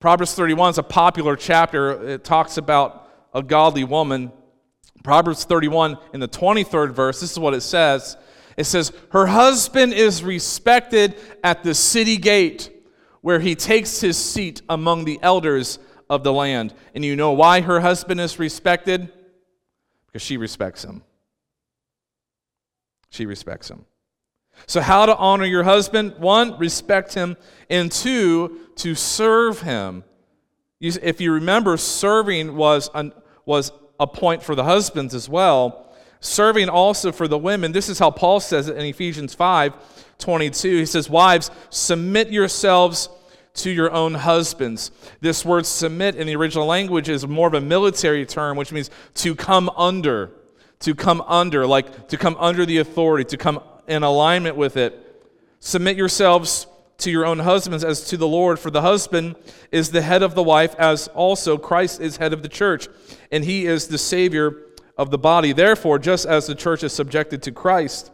Proverbs 0.00 0.34
31 0.34 0.70
is 0.70 0.78
a 0.78 0.82
popular 0.82 1.36
chapter. 1.36 2.08
It 2.08 2.24
talks 2.24 2.56
about 2.56 3.08
a 3.32 3.42
godly 3.42 3.84
woman. 3.84 4.32
Proverbs 5.04 5.44
31 5.44 5.96
in 6.12 6.18
the 6.18 6.28
23rd 6.28 6.90
verse, 6.90 7.20
this 7.20 7.30
is 7.30 7.38
what 7.38 7.54
it 7.54 7.60
says. 7.60 8.16
It 8.56 8.64
says, 8.64 8.92
Her 9.10 9.26
husband 9.26 9.92
is 9.92 10.24
respected 10.24 11.14
at 11.44 11.62
the 11.62 11.74
city 11.74 12.16
gate, 12.16 12.70
where 13.20 13.38
he 13.38 13.54
takes 13.54 14.00
his 14.00 14.16
seat 14.16 14.62
among 14.68 15.04
the 15.04 15.20
elders 15.22 15.78
of 16.10 16.24
the 16.24 16.32
land. 16.32 16.74
And 16.94 17.04
you 17.04 17.14
know 17.14 17.32
why 17.32 17.60
her 17.60 17.80
husband 17.80 18.20
is 18.20 18.40
respected? 18.40 19.12
Because 20.06 20.22
she 20.22 20.36
respects 20.36 20.84
him. 20.84 21.02
She 23.16 23.24
respects 23.24 23.70
him. 23.70 23.86
So, 24.66 24.80
how 24.82 25.06
to 25.06 25.16
honor 25.16 25.46
your 25.46 25.64
husband? 25.64 26.14
One, 26.18 26.58
respect 26.58 27.14
him. 27.14 27.36
And 27.70 27.90
two, 27.90 28.60
to 28.76 28.94
serve 28.94 29.62
him. 29.62 30.04
You, 30.78 30.92
if 31.02 31.20
you 31.20 31.32
remember, 31.32 31.76
serving 31.78 32.54
was, 32.56 32.90
an, 32.94 33.12
was 33.46 33.72
a 33.98 34.06
point 34.06 34.42
for 34.42 34.54
the 34.54 34.64
husbands 34.64 35.14
as 35.14 35.28
well. 35.28 35.94
Serving 36.20 36.68
also 36.68 37.10
for 37.10 37.26
the 37.26 37.38
women. 37.38 37.72
This 37.72 37.88
is 37.88 37.98
how 37.98 38.10
Paul 38.10 38.38
says 38.40 38.68
it 38.68 38.76
in 38.76 38.84
Ephesians 38.84 39.34
5 39.34 39.72
22. 40.18 40.78
He 40.78 40.86
says, 40.86 41.08
Wives, 41.08 41.50
submit 41.70 42.30
yourselves 42.30 43.08
to 43.54 43.70
your 43.70 43.90
own 43.92 44.12
husbands. 44.12 44.90
This 45.20 45.42
word 45.42 45.64
submit 45.64 46.16
in 46.16 46.26
the 46.26 46.36
original 46.36 46.66
language 46.66 47.08
is 47.08 47.26
more 47.26 47.48
of 47.48 47.54
a 47.54 47.60
military 47.62 48.26
term, 48.26 48.58
which 48.58 48.72
means 48.72 48.90
to 49.14 49.34
come 49.34 49.70
under 49.70 50.32
to 50.80 50.94
come 50.94 51.22
under, 51.22 51.66
like 51.66 52.08
to 52.08 52.16
come 52.16 52.36
under 52.38 52.66
the 52.66 52.78
authority, 52.78 53.24
to 53.24 53.36
come 53.36 53.60
in 53.86 54.02
alignment 54.02 54.56
with 54.56 54.76
it. 54.76 55.02
Submit 55.60 55.96
yourselves 55.96 56.66
to 56.98 57.10
your 57.10 57.26
own 57.26 57.38
husbands 57.40 57.84
as 57.84 58.06
to 58.08 58.16
the 58.16 58.26
Lord, 58.26 58.58
for 58.58 58.70
the 58.70 58.82
husband 58.82 59.36
is 59.70 59.90
the 59.90 60.02
head 60.02 60.22
of 60.22 60.34
the 60.34 60.42
wife, 60.42 60.74
as 60.76 61.08
also 61.08 61.58
Christ 61.58 62.00
is 62.00 62.16
head 62.16 62.32
of 62.32 62.42
the 62.42 62.48
church, 62.48 62.88
and 63.30 63.44
he 63.44 63.66
is 63.66 63.88
the 63.88 63.98
Savior 63.98 64.62
of 64.96 65.10
the 65.10 65.18
body. 65.18 65.52
Therefore, 65.52 65.98
just 65.98 66.26
as 66.26 66.46
the 66.46 66.54
church 66.54 66.82
is 66.82 66.92
subjected 66.92 67.42
to 67.42 67.52
Christ, 67.52 68.10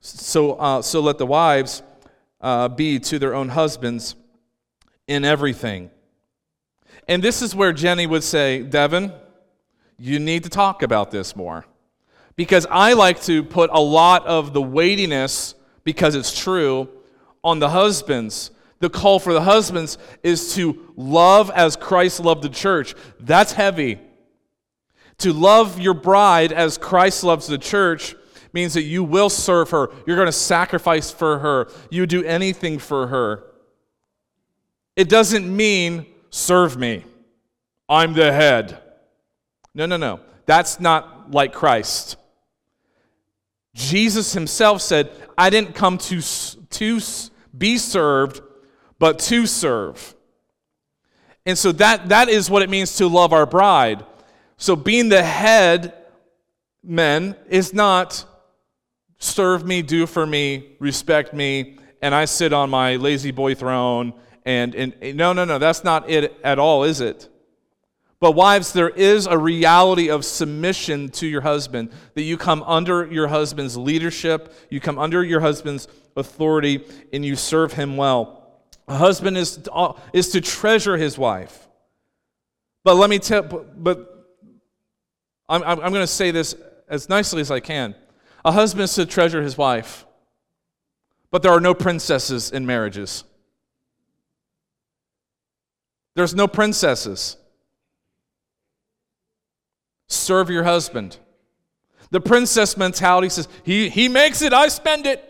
so, 0.00 0.54
uh, 0.54 0.82
so 0.82 1.00
let 1.00 1.18
the 1.18 1.26
wives 1.26 1.82
uh, 2.40 2.68
be 2.68 2.98
to 2.98 3.18
their 3.18 3.34
own 3.34 3.50
husbands 3.50 4.16
in 5.06 5.24
everything. 5.24 5.90
And 7.08 7.22
this 7.22 7.42
is 7.42 7.54
where 7.54 7.72
Jenny 7.72 8.06
would 8.06 8.24
say, 8.24 8.62
Devin, 8.62 9.12
you 9.98 10.18
need 10.18 10.44
to 10.44 10.48
talk 10.48 10.82
about 10.82 11.10
this 11.10 11.36
more 11.36 11.66
because 12.36 12.66
I 12.70 12.94
like 12.94 13.22
to 13.22 13.42
put 13.42 13.70
a 13.72 13.80
lot 13.80 14.26
of 14.26 14.52
the 14.52 14.62
weightiness, 14.62 15.54
because 15.84 16.14
it's 16.14 16.36
true, 16.38 16.88
on 17.44 17.58
the 17.58 17.70
husbands. 17.70 18.50
The 18.80 18.90
call 18.90 19.18
for 19.18 19.32
the 19.32 19.42
husbands 19.42 19.98
is 20.22 20.54
to 20.54 20.92
love 20.96 21.50
as 21.50 21.76
Christ 21.76 22.20
loved 22.20 22.42
the 22.42 22.48
church. 22.48 22.94
That's 23.20 23.52
heavy. 23.52 24.00
To 25.18 25.32
love 25.32 25.78
your 25.78 25.94
bride 25.94 26.52
as 26.52 26.78
Christ 26.78 27.22
loves 27.22 27.46
the 27.46 27.58
church 27.58 28.16
means 28.52 28.74
that 28.74 28.82
you 28.82 29.04
will 29.04 29.30
serve 29.30 29.70
her. 29.70 29.90
You're 30.06 30.16
going 30.16 30.26
to 30.26 30.32
sacrifice 30.32 31.10
for 31.10 31.38
her. 31.38 31.68
You 31.90 32.06
do 32.06 32.24
anything 32.24 32.78
for 32.78 33.06
her. 33.06 33.44
It 34.96 35.08
doesn't 35.08 35.54
mean 35.54 36.06
serve 36.30 36.76
me. 36.76 37.04
I'm 37.88 38.14
the 38.14 38.32
head. 38.32 38.82
No, 39.74 39.86
no, 39.86 39.96
no. 39.96 40.20
That's 40.46 40.80
not 40.80 41.30
like 41.30 41.52
Christ. 41.52 42.16
Jesus 43.74 44.32
himself 44.32 44.82
said, 44.82 45.10
I 45.36 45.50
didn't 45.50 45.74
come 45.74 45.98
to, 45.98 46.20
to 46.20 47.00
be 47.56 47.78
served, 47.78 48.40
but 48.98 49.18
to 49.20 49.46
serve. 49.46 50.14
And 51.46 51.58
so 51.58 51.72
that, 51.72 52.10
that 52.10 52.28
is 52.28 52.48
what 52.50 52.62
it 52.62 52.70
means 52.70 52.96
to 52.96 53.08
love 53.08 53.32
our 53.32 53.46
bride. 53.46 54.04
So 54.56 54.76
being 54.76 55.08
the 55.08 55.22
head, 55.22 55.94
men, 56.84 57.34
is 57.48 57.74
not 57.74 58.24
serve 59.18 59.64
me, 59.64 59.82
do 59.82 60.06
for 60.06 60.26
me, 60.26 60.76
respect 60.78 61.32
me, 61.32 61.78
and 62.00 62.14
I 62.14 62.26
sit 62.26 62.52
on 62.52 62.70
my 62.70 62.96
lazy 62.96 63.30
boy 63.30 63.54
throne. 63.54 64.12
And, 64.44 64.74
and 64.74 65.16
no, 65.16 65.32
no, 65.32 65.44
no, 65.44 65.58
that's 65.58 65.84
not 65.84 66.10
it 66.10 66.36
at 66.44 66.58
all, 66.58 66.84
is 66.84 67.00
it? 67.00 67.28
But, 68.22 68.36
wives, 68.36 68.72
there 68.72 68.88
is 68.88 69.26
a 69.26 69.36
reality 69.36 70.08
of 70.08 70.24
submission 70.24 71.08
to 71.08 71.26
your 71.26 71.40
husband, 71.40 71.90
that 72.14 72.22
you 72.22 72.36
come 72.36 72.62
under 72.62 73.04
your 73.04 73.26
husband's 73.26 73.76
leadership, 73.76 74.54
you 74.70 74.78
come 74.78 74.96
under 74.96 75.24
your 75.24 75.40
husband's 75.40 75.88
authority, 76.14 76.84
and 77.12 77.26
you 77.26 77.34
serve 77.34 77.72
him 77.72 77.96
well. 77.96 78.60
A 78.86 78.94
husband 78.94 79.36
is, 79.36 79.58
uh, 79.72 79.94
is 80.12 80.28
to 80.28 80.40
treasure 80.40 80.96
his 80.96 81.18
wife. 81.18 81.66
But 82.84 82.94
let 82.94 83.10
me 83.10 83.18
tell, 83.18 83.42
but 83.42 84.28
I'm, 85.48 85.64
I'm 85.64 85.78
going 85.78 85.94
to 85.94 86.06
say 86.06 86.30
this 86.30 86.54
as 86.88 87.08
nicely 87.08 87.40
as 87.40 87.50
I 87.50 87.58
can. 87.58 87.96
A 88.44 88.52
husband 88.52 88.84
is 88.84 88.94
to 88.94 89.04
treasure 89.04 89.42
his 89.42 89.58
wife, 89.58 90.06
but 91.32 91.42
there 91.42 91.50
are 91.50 91.60
no 91.60 91.74
princesses 91.74 92.52
in 92.52 92.66
marriages. 92.66 93.24
There's 96.14 96.36
no 96.36 96.46
princesses. 96.46 97.36
Serve 100.12 100.50
your 100.50 100.64
husband. 100.64 101.18
The 102.10 102.20
princess 102.20 102.76
mentality 102.76 103.30
says, 103.30 103.48
he, 103.64 103.88
he 103.88 104.08
makes 104.08 104.42
it, 104.42 104.52
I 104.52 104.68
spend 104.68 105.06
it. 105.06 105.28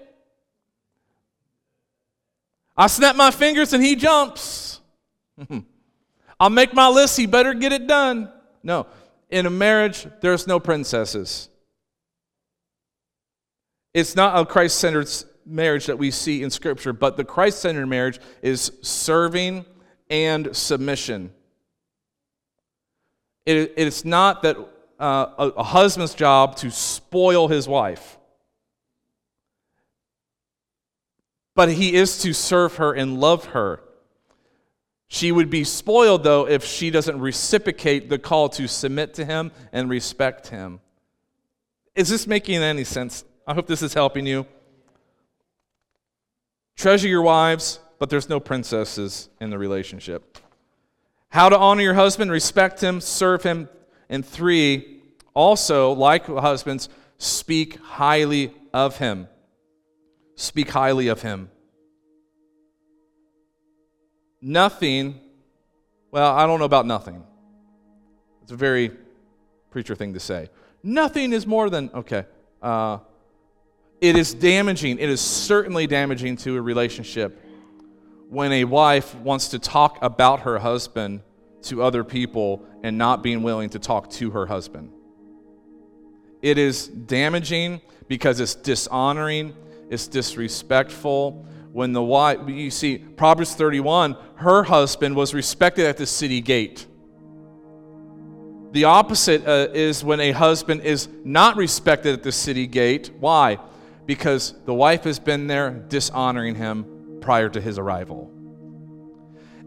I 2.76 2.88
snap 2.88 3.14
my 3.14 3.30
fingers 3.30 3.72
and 3.72 3.82
he 3.82 3.94
jumps. 3.94 4.80
I'll 6.40 6.50
make 6.50 6.74
my 6.74 6.88
list, 6.88 7.16
he 7.16 7.26
better 7.26 7.54
get 7.54 7.72
it 7.72 7.86
done. 7.86 8.32
No, 8.64 8.86
in 9.30 9.46
a 9.46 9.50
marriage, 9.50 10.06
there's 10.20 10.46
no 10.46 10.58
princesses. 10.58 11.48
It's 13.94 14.16
not 14.16 14.36
a 14.36 14.44
Christ 14.44 14.78
centered 14.78 15.08
marriage 15.46 15.86
that 15.86 15.98
we 15.98 16.10
see 16.10 16.42
in 16.42 16.50
Scripture, 16.50 16.92
but 16.92 17.16
the 17.16 17.24
Christ 17.24 17.60
centered 17.60 17.86
marriage 17.86 18.18
is 18.42 18.72
serving 18.80 19.64
and 20.10 20.54
submission. 20.56 21.32
It, 23.46 23.74
it's 23.76 24.04
not 24.04 24.42
that 24.42 24.56
uh, 25.02 25.34
a, 25.36 25.48
a 25.48 25.62
husband's 25.64 26.14
job 26.14 26.56
to 26.56 26.70
spoil 26.70 27.48
his 27.48 27.66
wife, 27.66 28.18
but 31.56 31.72
he 31.72 31.94
is 31.94 32.18
to 32.22 32.32
serve 32.32 32.76
her 32.76 32.92
and 32.92 33.18
love 33.20 33.46
her. 33.46 33.82
She 35.08 35.32
would 35.32 35.50
be 35.50 35.64
spoiled, 35.64 36.22
though, 36.22 36.48
if 36.48 36.64
she 36.64 36.90
doesn't 36.90 37.20
reciprocate 37.20 38.08
the 38.08 38.18
call 38.18 38.48
to 38.50 38.66
submit 38.68 39.12
to 39.14 39.24
him 39.24 39.50
and 39.72 39.90
respect 39.90 40.46
him. 40.48 40.80
Is 41.94 42.08
this 42.08 42.26
making 42.26 42.62
any 42.62 42.84
sense? 42.84 43.24
I 43.46 43.54
hope 43.54 43.66
this 43.66 43.82
is 43.82 43.92
helping 43.92 44.24
you. 44.24 44.46
Treasure 46.76 47.08
your 47.08 47.22
wives, 47.22 47.80
but 47.98 48.08
there's 48.08 48.28
no 48.28 48.40
princesses 48.40 49.28
in 49.40 49.50
the 49.50 49.58
relationship. 49.58 50.38
How 51.28 51.48
to 51.48 51.58
honor 51.58 51.82
your 51.82 51.94
husband, 51.94 52.30
respect 52.30 52.80
him, 52.80 53.00
serve 53.00 53.42
him. 53.42 53.68
And 54.12 54.26
three, 54.26 55.00
also, 55.32 55.92
like 55.92 56.26
husbands, 56.26 56.90
speak 57.16 57.80
highly 57.80 58.52
of 58.74 58.98
him. 58.98 59.26
Speak 60.36 60.68
highly 60.68 61.08
of 61.08 61.22
him. 61.22 61.50
Nothing, 64.42 65.18
well, 66.10 66.30
I 66.30 66.46
don't 66.46 66.58
know 66.58 66.66
about 66.66 66.84
nothing. 66.84 67.24
It's 68.42 68.52
a 68.52 68.56
very 68.56 68.90
preacher 69.70 69.94
thing 69.94 70.12
to 70.12 70.20
say. 70.20 70.50
Nothing 70.82 71.32
is 71.32 71.46
more 71.46 71.70
than, 71.70 71.88
okay. 71.94 72.26
Uh, 72.60 72.98
it 74.02 74.14
is 74.14 74.34
damaging. 74.34 74.98
It 74.98 75.08
is 75.08 75.22
certainly 75.22 75.86
damaging 75.86 76.36
to 76.38 76.58
a 76.58 76.60
relationship 76.60 77.42
when 78.28 78.52
a 78.52 78.64
wife 78.64 79.14
wants 79.14 79.48
to 79.48 79.58
talk 79.58 79.96
about 80.02 80.40
her 80.40 80.58
husband 80.58 81.22
to 81.62 81.82
other 81.82 82.04
people 82.04 82.64
and 82.82 82.98
not 82.98 83.22
being 83.22 83.42
willing 83.42 83.70
to 83.70 83.78
talk 83.78 84.10
to 84.10 84.30
her 84.30 84.46
husband. 84.46 84.90
It 86.40 86.58
is 86.58 86.88
damaging 86.88 87.80
because 88.08 88.40
it's 88.40 88.54
dishonoring, 88.54 89.54
it's 89.90 90.08
disrespectful. 90.08 91.46
When 91.72 91.92
the 91.92 92.02
wife, 92.02 92.40
you 92.48 92.70
see, 92.70 92.98
Proverbs 92.98 93.54
31, 93.54 94.16
her 94.36 94.64
husband 94.64 95.16
was 95.16 95.32
respected 95.32 95.86
at 95.86 95.96
the 95.96 96.06
city 96.06 96.40
gate. 96.40 96.86
The 98.72 98.84
opposite 98.84 99.46
uh, 99.46 99.68
is 99.72 100.02
when 100.02 100.20
a 100.20 100.32
husband 100.32 100.82
is 100.82 101.08
not 101.24 101.56
respected 101.56 102.12
at 102.14 102.22
the 102.22 102.32
city 102.32 102.66
gate. 102.66 103.10
Why? 103.18 103.58
because 104.06 104.54
the 104.64 104.74
wife 104.74 105.04
has 105.04 105.18
been 105.18 105.46
there 105.46 105.70
dishonoring 105.70 106.54
him 106.54 107.18
prior 107.20 107.48
to 107.48 107.60
his 107.60 107.78
arrival. 107.78 108.30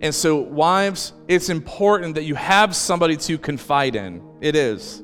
And 0.01 0.13
so, 0.13 0.37
wives, 0.37 1.13
it's 1.27 1.49
important 1.49 2.15
that 2.15 2.23
you 2.23 2.35
have 2.35 2.75
somebody 2.75 3.17
to 3.17 3.37
confide 3.37 3.95
in. 3.95 4.21
It 4.41 4.55
is 4.55 5.01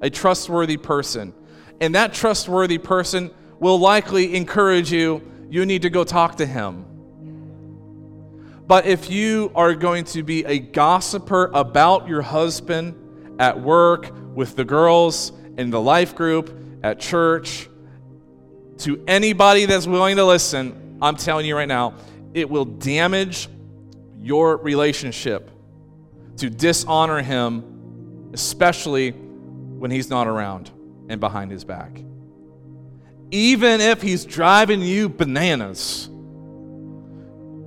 a 0.00 0.08
trustworthy 0.08 0.76
person. 0.76 1.34
And 1.80 1.94
that 1.94 2.12
trustworthy 2.12 2.78
person 2.78 3.30
will 3.58 3.78
likely 3.78 4.36
encourage 4.36 4.92
you, 4.92 5.22
you 5.50 5.66
need 5.66 5.82
to 5.82 5.90
go 5.90 6.04
talk 6.04 6.36
to 6.36 6.46
him. 6.46 6.84
But 8.66 8.86
if 8.86 9.10
you 9.10 9.50
are 9.54 9.74
going 9.74 10.04
to 10.06 10.22
be 10.22 10.44
a 10.44 10.58
gossiper 10.58 11.50
about 11.54 12.06
your 12.06 12.22
husband 12.22 12.94
at 13.40 13.58
work, 13.58 14.12
with 14.38 14.54
the 14.54 14.64
girls, 14.64 15.32
in 15.56 15.70
the 15.70 15.80
life 15.80 16.14
group, 16.14 16.56
at 16.84 17.00
church, 17.00 17.68
to 18.78 19.02
anybody 19.08 19.66
that's 19.66 19.86
willing 19.86 20.14
to 20.14 20.24
listen, 20.24 20.98
I'm 21.02 21.16
telling 21.16 21.44
you 21.44 21.56
right 21.56 21.66
now, 21.66 21.94
it 22.34 22.48
will 22.48 22.64
damage 22.64 23.48
your 24.20 24.56
relationship 24.56 25.50
to 26.38 26.50
dishonor 26.50 27.22
him, 27.22 28.30
especially 28.32 29.10
when 29.10 29.90
he's 29.90 30.10
not 30.10 30.26
around 30.26 30.70
and 31.08 31.20
behind 31.20 31.50
his 31.50 31.64
back. 31.64 32.02
Even 33.30 33.80
if 33.80 34.00
he's 34.02 34.24
driving 34.24 34.80
you 34.80 35.08
bananas, 35.08 36.08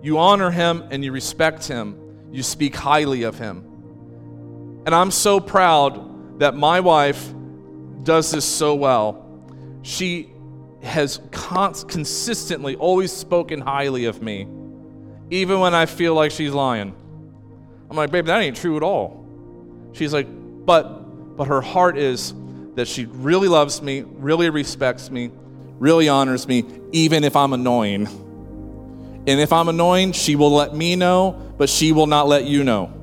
you 0.04 0.18
honor 0.18 0.50
him 0.50 0.84
and 0.90 1.04
you 1.04 1.12
respect 1.12 1.68
him, 1.68 1.98
you 2.32 2.42
speak 2.44 2.76
highly 2.76 3.24
of 3.24 3.38
him. 3.38 3.64
And 4.86 4.96
I'm 4.96 5.12
so 5.12 5.40
proud 5.40 6.40
that 6.40 6.56
my 6.56 6.80
wife 6.80 7.34
does 8.04 8.32
this 8.32 8.46
so 8.46 8.74
well. 8.74 9.28
She 9.84 10.32
has 10.82 11.20
consistently 11.32 12.76
always 12.76 13.12
spoken 13.12 13.62
highly 13.62 14.06
of 14.06 14.24
me, 14.24 14.48
even 15.32 15.60
when 15.60 15.74
I 15.74 15.88
feel 15.88 16.14
like 16.14 16.32
she's 16.32 16.52
lying. 16.52 16.94
I'm 17.90 17.98
like, 17.98 18.12
babe, 18.12 18.26
that 18.28 18.40
ain't 18.40 18.58
true 18.58 18.78
at 18.78 18.84
all. 18.84 19.26
She's 19.94 20.14
like, 20.14 20.28
but 20.66 21.38
but 21.38 21.48
her 21.48 21.62
heart 21.62 21.98
is 21.98 22.34
that 22.76 22.88
she 22.88 23.06
really 23.06 23.48
loves 23.48 23.82
me, 23.82 24.02
really 24.02 24.50
respects 24.50 25.10
me, 25.10 25.32
really 25.80 26.08
honors 26.08 26.48
me, 26.48 26.66
even 26.92 27.24
if 27.24 27.36
I'm 27.36 27.54
annoying. 27.54 28.08
And 29.28 29.40
if 29.40 29.54
I'm 29.54 29.68
annoying, 29.70 30.12
she 30.14 30.36
will 30.36 30.54
let 30.54 30.76
me 30.76 30.96
know, 30.96 31.54
but 31.58 31.70
she 31.70 31.92
will 31.92 32.08
not 32.08 32.28
let 32.28 32.46
you 32.46 32.64
know. 32.64 32.94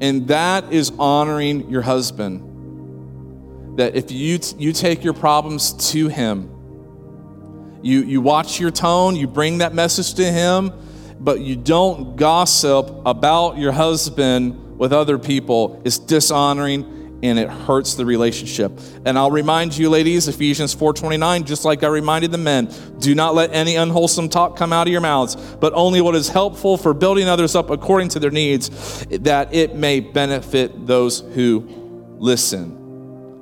And 0.00 0.28
that 0.28 0.72
is 0.72 0.92
honoring 0.98 1.70
your 1.70 1.82
husband 1.82 2.48
that 3.78 3.94
if 3.94 4.10
you, 4.10 4.38
t- 4.38 4.56
you 4.58 4.72
take 4.72 5.04
your 5.04 5.14
problems 5.14 5.72
to 5.92 6.08
Him, 6.08 6.51
you, 7.82 8.02
you 8.02 8.20
watch 8.20 8.60
your 8.60 8.70
tone, 8.70 9.16
you 9.16 9.26
bring 9.26 9.58
that 9.58 9.74
message 9.74 10.14
to 10.14 10.24
Him, 10.24 10.72
but 11.20 11.40
you 11.40 11.56
don't 11.56 12.16
gossip 12.16 12.90
about 13.04 13.58
your 13.58 13.72
husband 13.72 14.78
with 14.78 14.92
other 14.92 15.18
people, 15.18 15.80
it's 15.84 15.98
dishonoring 15.98 17.20
and 17.22 17.38
it 17.38 17.48
hurts 17.48 17.94
the 17.94 18.04
relationship. 18.04 18.72
And 19.04 19.16
I'll 19.16 19.30
remind 19.30 19.76
you 19.76 19.88
ladies, 19.88 20.26
Ephesians 20.26 20.74
4:29, 20.74 21.44
just 21.44 21.64
like 21.64 21.84
I 21.84 21.86
reminded 21.86 22.32
the 22.32 22.38
men, 22.38 22.68
do 22.98 23.14
not 23.14 23.34
let 23.34 23.54
any 23.54 23.76
unwholesome 23.76 24.28
talk 24.28 24.56
come 24.56 24.72
out 24.72 24.88
of 24.88 24.92
your 24.92 25.00
mouths, 25.00 25.36
but 25.60 25.72
only 25.74 26.00
what 26.00 26.16
is 26.16 26.28
helpful 26.28 26.76
for 26.76 26.92
building 26.92 27.28
others 27.28 27.54
up 27.54 27.70
according 27.70 28.08
to 28.10 28.18
their 28.18 28.32
needs, 28.32 29.06
that 29.06 29.54
it 29.54 29.76
may 29.76 30.00
benefit 30.00 30.86
those 30.86 31.20
who 31.20 31.64
listen. 32.18 32.81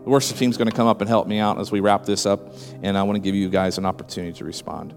The 0.05 0.11
worship 0.11 0.37
team's 0.37 0.57
going 0.57 0.71
to 0.71 0.77
come 0.77 0.87
up 0.87 1.01
and 1.01 1.09
help 1.09 1.27
me 1.27 1.39
out 1.39 1.59
as 1.59 1.71
we 1.71 1.81
wrap 1.81 2.05
this 2.05 2.25
up, 2.25 2.55
and 2.83 2.97
I 2.97 3.03
want 3.03 3.17
to 3.17 3.21
give 3.21 3.35
you 3.35 3.51
guys 3.51 3.77
an 3.77 3.85
opportunity 3.85 4.33
to 4.39 4.45
respond. 4.45 4.95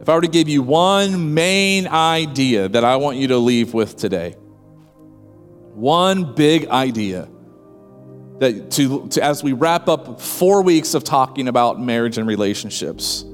If 0.00 0.08
I 0.08 0.14
were 0.14 0.22
to 0.22 0.28
give 0.28 0.48
you 0.48 0.62
one 0.62 1.34
main 1.34 1.86
idea 1.86 2.68
that 2.68 2.84
I 2.84 2.96
want 2.96 3.18
you 3.18 3.28
to 3.28 3.36
leave 3.36 3.74
with 3.74 3.96
today, 3.96 4.32
one 5.74 6.34
big 6.34 6.66
idea 6.68 7.28
that 8.38 8.70
to, 8.72 9.06
to 9.08 9.22
as 9.22 9.42
we 9.42 9.52
wrap 9.52 9.88
up 9.88 10.20
four 10.20 10.62
weeks 10.62 10.94
of 10.94 11.04
talking 11.04 11.48
about 11.48 11.80
marriage 11.80 12.16
and 12.16 12.26
relationships, 12.26 13.24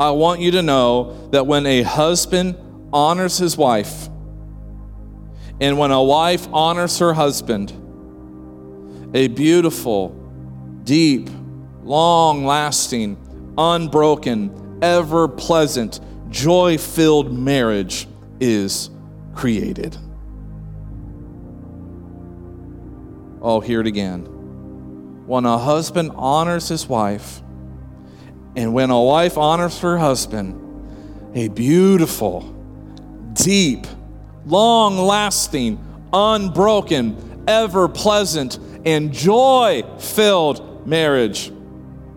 I 0.00 0.10
want 0.10 0.40
you 0.40 0.50
to 0.52 0.62
know 0.62 1.28
that 1.30 1.46
when 1.46 1.66
a 1.66 1.82
husband 1.82 2.56
honors 2.92 3.38
his 3.38 3.56
wife, 3.56 4.08
and 5.60 5.78
when 5.78 5.90
a 5.90 6.02
wife 6.02 6.46
honors 6.52 6.98
her 6.98 7.14
husband, 7.14 7.72
a 9.14 9.28
beautiful, 9.28 10.10
deep, 10.84 11.28
long 11.82 12.44
lasting, 12.44 13.16
unbroken, 13.56 14.78
ever 14.82 15.28
pleasant, 15.28 16.00
joy 16.28 16.76
filled 16.76 17.32
marriage 17.32 18.06
is 18.40 18.90
created. 19.34 19.96
Oh, 23.40 23.60
hear 23.60 23.80
it 23.80 23.86
again. 23.86 24.24
When 25.26 25.44
a 25.46 25.56
husband 25.56 26.12
honors 26.16 26.68
his 26.68 26.86
wife, 26.88 27.40
and 28.56 28.72
when 28.72 28.90
a 28.90 29.00
wife 29.00 29.38
honors 29.38 29.78
her 29.80 29.98
husband, 29.98 30.62
a 31.34 31.48
beautiful, 31.48 32.42
deep, 33.32 33.86
long 34.46 34.96
lasting, 34.96 35.84
unbroken, 36.12 37.44
ever 37.46 37.88
pleasant, 37.88 38.58
and 38.84 39.12
joy 39.12 39.82
filled 39.98 40.86
marriage 40.86 41.52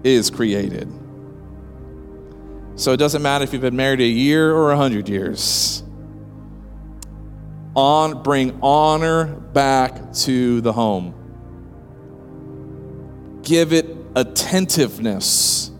is 0.04 0.30
created. 0.30 0.88
So 2.76 2.94
it 2.94 2.98
doesn't 2.98 3.22
matter 3.22 3.44
if 3.44 3.52
you've 3.52 3.62
been 3.62 3.76
married 3.76 4.00
a 4.00 4.06
year 4.06 4.54
or 4.56 4.72
a 4.72 4.78
hundred 4.78 5.10
years. 5.10 5.84
On, 7.76 8.24
bring 8.24 8.60
honor 8.62 9.26
back 9.26 10.14
to 10.14 10.62
the 10.62 10.72
home. 10.72 11.16
Give 13.42 13.74
it 13.74 13.86
attentiveness. 14.16 15.72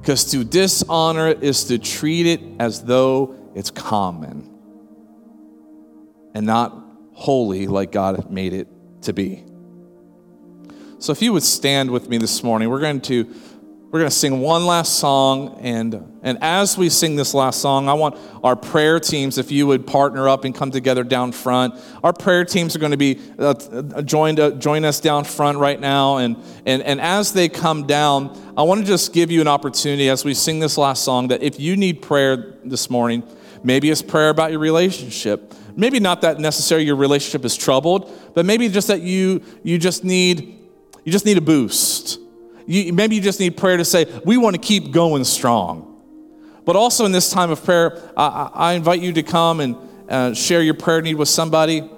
Because 0.00 0.24
to 0.32 0.44
dishonor 0.44 1.28
it 1.28 1.42
is 1.42 1.64
to 1.64 1.78
treat 1.78 2.26
it 2.26 2.40
as 2.60 2.84
though 2.84 3.34
it's 3.54 3.70
common 3.70 4.53
and 6.34 6.44
not 6.44 6.76
holy 7.12 7.66
like 7.66 7.92
God 7.92 8.30
made 8.30 8.52
it 8.52 8.68
to 9.02 9.12
be. 9.12 9.44
So 10.98 11.12
if 11.12 11.22
you 11.22 11.32
would 11.32 11.42
stand 11.42 11.90
with 11.90 12.08
me 12.08 12.18
this 12.18 12.42
morning, 12.42 12.68
we're 12.70 12.80
going 12.80 13.00
to 13.02 13.32
we're 13.94 14.00
going 14.00 14.10
to 14.10 14.16
sing 14.16 14.40
one 14.40 14.66
last 14.66 14.98
song 14.98 15.60
and 15.60 16.18
and 16.24 16.38
as 16.40 16.76
we 16.76 16.88
sing 16.88 17.14
this 17.14 17.32
last 17.32 17.60
song, 17.60 17.88
I 17.88 17.92
want 17.92 18.18
our 18.42 18.56
prayer 18.56 18.98
teams 18.98 19.38
if 19.38 19.52
you 19.52 19.68
would 19.68 19.86
partner 19.86 20.28
up 20.28 20.44
and 20.44 20.52
come 20.52 20.72
together 20.72 21.04
down 21.04 21.30
front. 21.30 21.74
Our 22.02 22.12
prayer 22.12 22.44
teams 22.44 22.74
are 22.74 22.80
going 22.80 22.90
to 22.90 22.96
be 22.96 23.20
uh, 23.38 24.02
joined 24.02 24.40
uh, 24.40 24.50
join 24.52 24.84
us 24.84 24.98
down 24.98 25.22
front 25.22 25.58
right 25.58 25.78
now 25.78 26.16
and 26.16 26.36
and 26.66 26.82
and 26.82 27.00
as 27.00 27.32
they 27.34 27.48
come 27.48 27.86
down, 27.86 28.36
I 28.56 28.62
want 28.62 28.80
to 28.80 28.86
just 28.86 29.12
give 29.12 29.30
you 29.30 29.40
an 29.40 29.48
opportunity 29.48 30.08
as 30.08 30.24
we 30.24 30.34
sing 30.34 30.58
this 30.58 30.76
last 30.76 31.04
song 31.04 31.28
that 31.28 31.42
if 31.42 31.60
you 31.60 31.76
need 31.76 32.02
prayer 32.02 32.56
this 32.64 32.90
morning, 32.90 33.22
maybe 33.62 33.90
it's 33.90 34.02
prayer 34.02 34.30
about 34.30 34.50
your 34.50 34.60
relationship, 34.60 35.54
maybe 35.76 36.00
not 36.00 36.22
that 36.22 36.38
necessarily 36.38 36.86
your 36.86 36.96
relationship 36.96 37.44
is 37.44 37.56
troubled, 37.56 38.10
but 38.34 38.44
maybe 38.44 38.68
just 38.68 38.88
that 38.88 39.02
you 39.02 39.42
you 39.62 39.78
just 39.78 40.04
need 40.04 40.58
you 41.04 41.12
just 41.12 41.26
need 41.26 41.38
a 41.38 41.42
boost. 41.42 42.18
You, 42.66 42.92
maybe 42.92 43.14
you 43.14 43.20
just 43.20 43.40
need 43.40 43.56
prayer 43.56 43.76
to 43.76 43.84
say, 43.84 44.06
we 44.24 44.36
want 44.36 44.56
to 44.56 44.60
keep 44.60 44.90
going 44.90 45.24
strong. 45.24 45.90
But 46.64 46.76
also 46.76 47.04
in 47.04 47.12
this 47.12 47.30
time 47.30 47.50
of 47.50 47.62
prayer, 47.62 48.00
I, 48.16 48.50
I 48.54 48.72
invite 48.72 49.00
you 49.00 49.12
to 49.12 49.22
come 49.22 49.60
and 49.60 49.76
uh, 50.08 50.32
share 50.32 50.62
your 50.62 50.74
prayer 50.74 51.02
need 51.02 51.16
with 51.16 51.28
somebody 51.28 51.90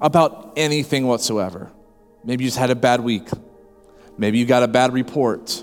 about 0.00 0.52
anything 0.56 1.06
whatsoever. 1.06 1.72
Maybe 2.22 2.44
you 2.44 2.48
just 2.48 2.58
had 2.58 2.70
a 2.70 2.76
bad 2.76 3.00
week. 3.00 3.28
Maybe 4.16 4.38
you 4.38 4.46
got 4.46 4.62
a 4.62 4.68
bad 4.68 4.92
report. 4.92 5.62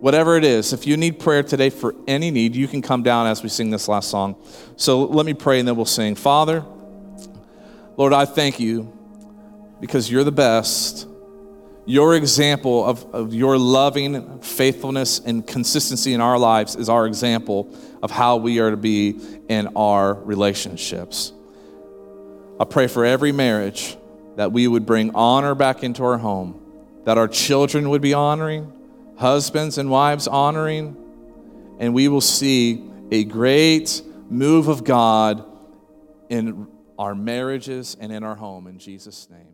Whatever 0.00 0.36
it 0.36 0.44
is, 0.44 0.72
if 0.72 0.86
you 0.86 0.96
need 0.96 1.18
prayer 1.18 1.42
today 1.42 1.70
for 1.70 1.94
any 2.06 2.30
need, 2.30 2.54
you 2.54 2.68
can 2.68 2.82
come 2.82 3.02
down 3.02 3.26
as 3.26 3.42
we 3.42 3.48
sing 3.48 3.70
this 3.70 3.88
last 3.88 4.10
song. 4.10 4.36
So 4.76 5.04
let 5.04 5.24
me 5.24 5.34
pray 5.34 5.58
and 5.58 5.66
then 5.66 5.76
we'll 5.76 5.86
sing. 5.86 6.14
Father, 6.14 6.64
Lord, 7.96 8.12
I 8.12 8.26
thank 8.26 8.60
you 8.60 8.92
because 9.80 10.10
you're 10.10 10.24
the 10.24 10.32
best 10.32 11.06
your 11.86 12.16
example 12.16 12.84
of, 12.84 13.14
of 13.14 13.32
your 13.32 13.56
loving 13.56 14.40
faithfulness 14.40 15.20
and 15.20 15.46
consistency 15.46 16.14
in 16.14 16.20
our 16.20 16.36
lives 16.36 16.74
is 16.74 16.88
our 16.88 17.06
example 17.06 17.72
of 18.02 18.10
how 18.10 18.36
we 18.38 18.58
are 18.58 18.72
to 18.72 18.76
be 18.76 19.20
in 19.48 19.68
our 19.76 20.14
relationships. 20.14 21.32
I 22.58 22.64
pray 22.64 22.88
for 22.88 23.04
every 23.04 23.30
marriage 23.30 23.96
that 24.34 24.50
we 24.50 24.66
would 24.66 24.84
bring 24.84 25.14
honor 25.14 25.54
back 25.54 25.84
into 25.84 26.02
our 26.02 26.18
home, 26.18 26.60
that 27.04 27.18
our 27.18 27.28
children 27.28 27.88
would 27.90 28.02
be 28.02 28.14
honoring, 28.14 28.72
husbands 29.16 29.78
and 29.78 29.90
wives 29.90 30.28
honoring, 30.28 30.96
and 31.78 31.94
we 31.94 32.08
will 32.08 32.20
see 32.20 32.84
a 33.10 33.24
great 33.24 34.02
move 34.28 34.68
of 34.68 34.84
God 34.84 35.44
in 36.28 36.68
our 36.98 37.14
marriages 37.14 37.96
and 37.98 38.12
in 38.12 38.22
our 38.24 38.34
home. 38.34 38.66
In 38.66 38.78
Jesus' 38.78 39.28
name. 39.30 39.45